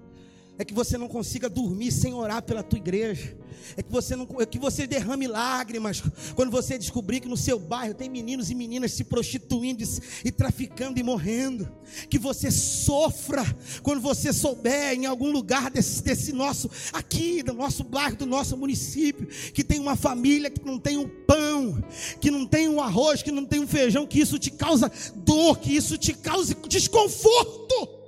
[0.59, 3.36] é que você não consiga dormir sem orar pela tua igreja,
[3.76, 6.02] é que você não, é que você derrame lágrimas
[6.34, 9.82] quando você descobrir que no seu bairro tem meninos e meninas se prostituindo
[10.24, 11.70] e traficando e morrendo,
[12.09, 13.44] que você sofra
[13.82, 18.57] quando você souber em algum lugar desse, desse nosso aqui do nosso bairro, do nosso
[18.57, 21.82] município, que tem uma família que não tem um pão,
[22.20, 25.59] que não tem um arroz, que não tem um feijão, que isso te causa dor,
[25.59, 28.03] que isso te cause desconforto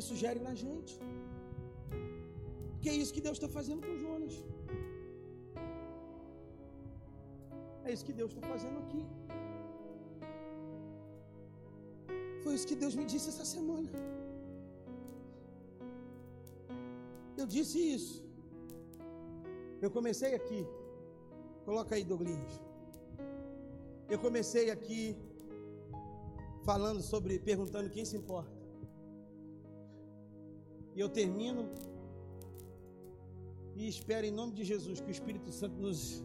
[0.00, 0.94] isso gere na gente.
[2.72, 4.34] Porque é isso que Deus está fazendo com Jonas.
[7.86, 9.02] É isso que Deus está fazendo aqui.
[12.42, 13.90] Foi isso que Deus me disse essa semana.
[17.40, 18.16] Eu disse isso.
[19.84, 20.60] Eu comecei aqui.
[21.64, 22.54] Coloca aí, Douglas.
[24.14, 25.00] Eu comecei aqui
[26.68, 28.53] falando sobre, perguntando quem se importa.
[30.94, 31.68] E eu termino
[33.76, 36.22] e espero em nome de Jesus que o Espírito Santo nos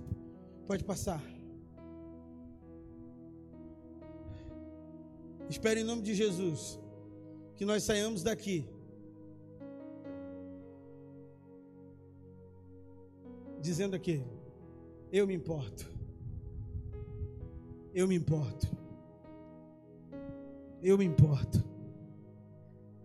[0.68, 1.24] pode passar.
[5.50, 6.80] Espero em nome de Jesus
[7.56, 8.70] que nós saiamos daqui
[13.60, 14.24] dizendo aqui:
[15.12, 15.86] eu me importo.
[17.94, 18.68] Eu me importo.
[20.82, 21.64] Eu me importo.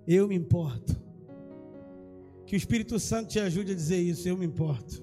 [0.07, 1.04] Eu me importo.
[2.47, 4.29] Que o Espírito Santo te ajude a dizer isso.
[4.29, 5.03] Eu me importo.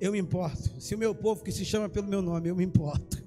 [0.00, 0.80] Eu me importo.
[0.80, 3.22] Se o meu povo que se chama pelo meu nome, eu me importo.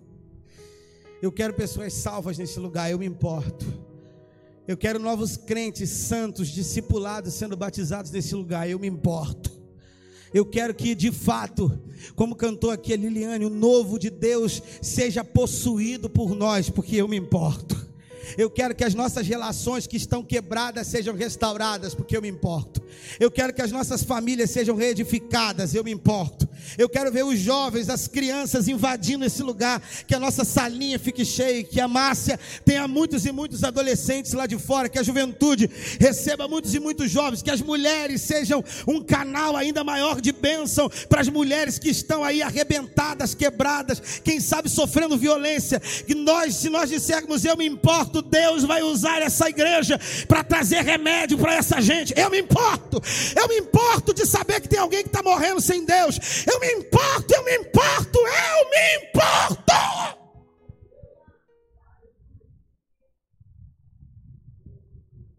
[1.22, 3.66] Eu quero pessoas salvas nesse lugar, eu me importo.
[4.68, 9.52] Eu quero novos crentes santos, discipulados, sendo batizados nesse lugar, eu me importo.
[10.34, 11.78] Eu quero que de fato,
[12.16, 17.08] como cantou aqui a Liliane, o novo de Deus seja possuído por nós, porque eu
[17.08, 17.76] me importo.
[18.38, 22.82] Eu quero que as nossas relações que estão quebradas sejam restauradas, porque eu me importo.
[23.19, 26.49] Eu quero que as nossas famílias sejam reedificadas, eu me importo.
[26.77, 31.25] Eu quero ver os jovens, as crianças invadindo esse lugar, que a nossa salinha fique
[31.25, 35.69] cheia, que a Márcia tenha muitos e muitos adolescentes lá de fora, que a juventude
[35.99, 40.89] receba muitos e muitos jovens, que as mulheres sejam um canal ainda maior de bênção
[41.09, 45.79] para as mulheres que estão aí arrebentadas, quebradas, quem sabe sofrendo violência.
[45.79, 50.81] Que nós, se nós dissermos eu me importo, Deus vai usar essa igreja para trazer
[50.83, 52.13] remédio para essa gente.
[52.17, 52.80] Eu me importo,
[53.36, 56.45] eu me importo de saber que tem alguém que está morrendo sem Deus.
[56.45, 59.71] Eu me importo, eu me importo, eu me importo.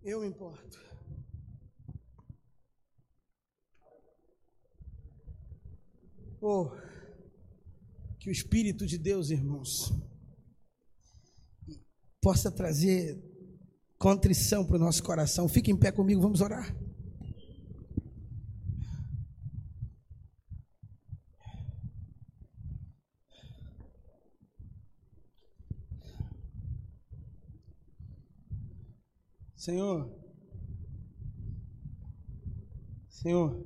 [0.04, 0.80] Eu me importo.
[6.40, 6.70] Oh,
[8.18, 9.92] que o Espírito de Deus, irmãos,
[12.20, 13.16] possa trazer
[13.96, 15.48] contrição para o nosso coração.
[15.48, 16.74] Fique em pé comigo, vamos orar.
[29.62, 30.12] Senhor,
[33.08, 33.64] Senhor,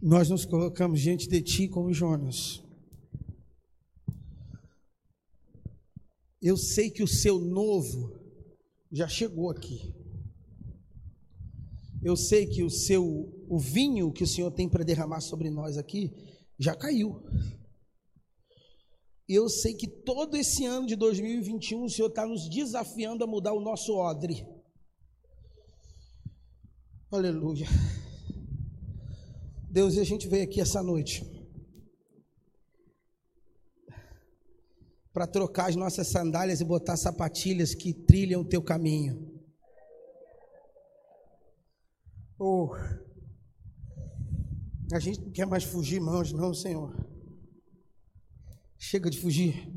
[0.00, 2.64] nós nos colocamos diante de Ti como Jonas.
[6.40, 8.18] Eu sei que o seu novo
[8.90, 9.94] já chegou aqui.
[12.02, 13.04] Eu sei que o seu
[13.50, 16.10] o vinho que o Senhor tem para derramar sobre nós aqui
[16.58, 17.22] já caiu
[19.34, 23.52] eu sei que todo esse ano de 2021 o Senhor está nos desafiando a mudar
[23.52, 24.46] o nosso odre.
[27.10, 27.66] Aleluia.
[29.70, 31.24] Deus, e a gente veio aqui essa noite
[35.12, 39.30] para trocar as nossas sandálias e botar sapatilhas que trilham o teu caminho.
[42.38, 42.74] Oh,
[44.92, 47.11] a gente não quer mais fugir mãos, não, Senhor.
[48.84, 49.70] Chega de fugir.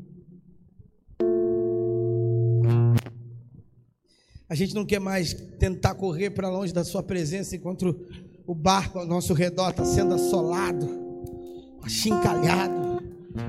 [4.48, 8.04] A gente não quer mais tentar correr para longe da Sua presença enquanto
[8.44, 10.88] o barco ao nosso redor está sendo assolado,
[11.84, 13.00] achincalhado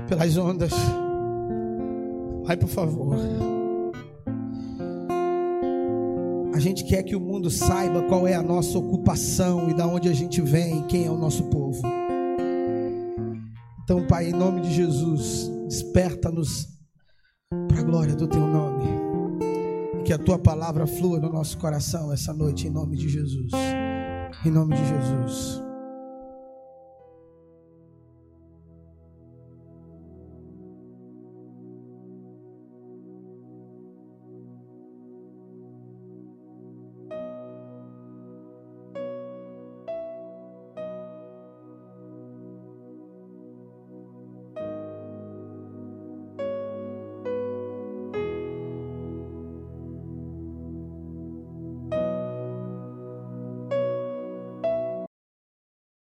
[0.08, 0.70] pelas ondas.
[2.44, 3.16] Vai, por favor.
[6.54, 10.08] A gente quer que o mundo saiba qual é a nossa ocupação e da onde
[10.08, 11.97] a gente vem, quem é o nosso povo.
[13.88, 16.68] Então, Pai, em nome de Jesus, desperta-nos
[17.66, 18.84] para a glória do Teu nome.
[19.98, 23.50] E que a Tua palavra flua no nosso coração essa noite, em nome de Jesus.
[24.44, 25.67] Em nome de Jesus.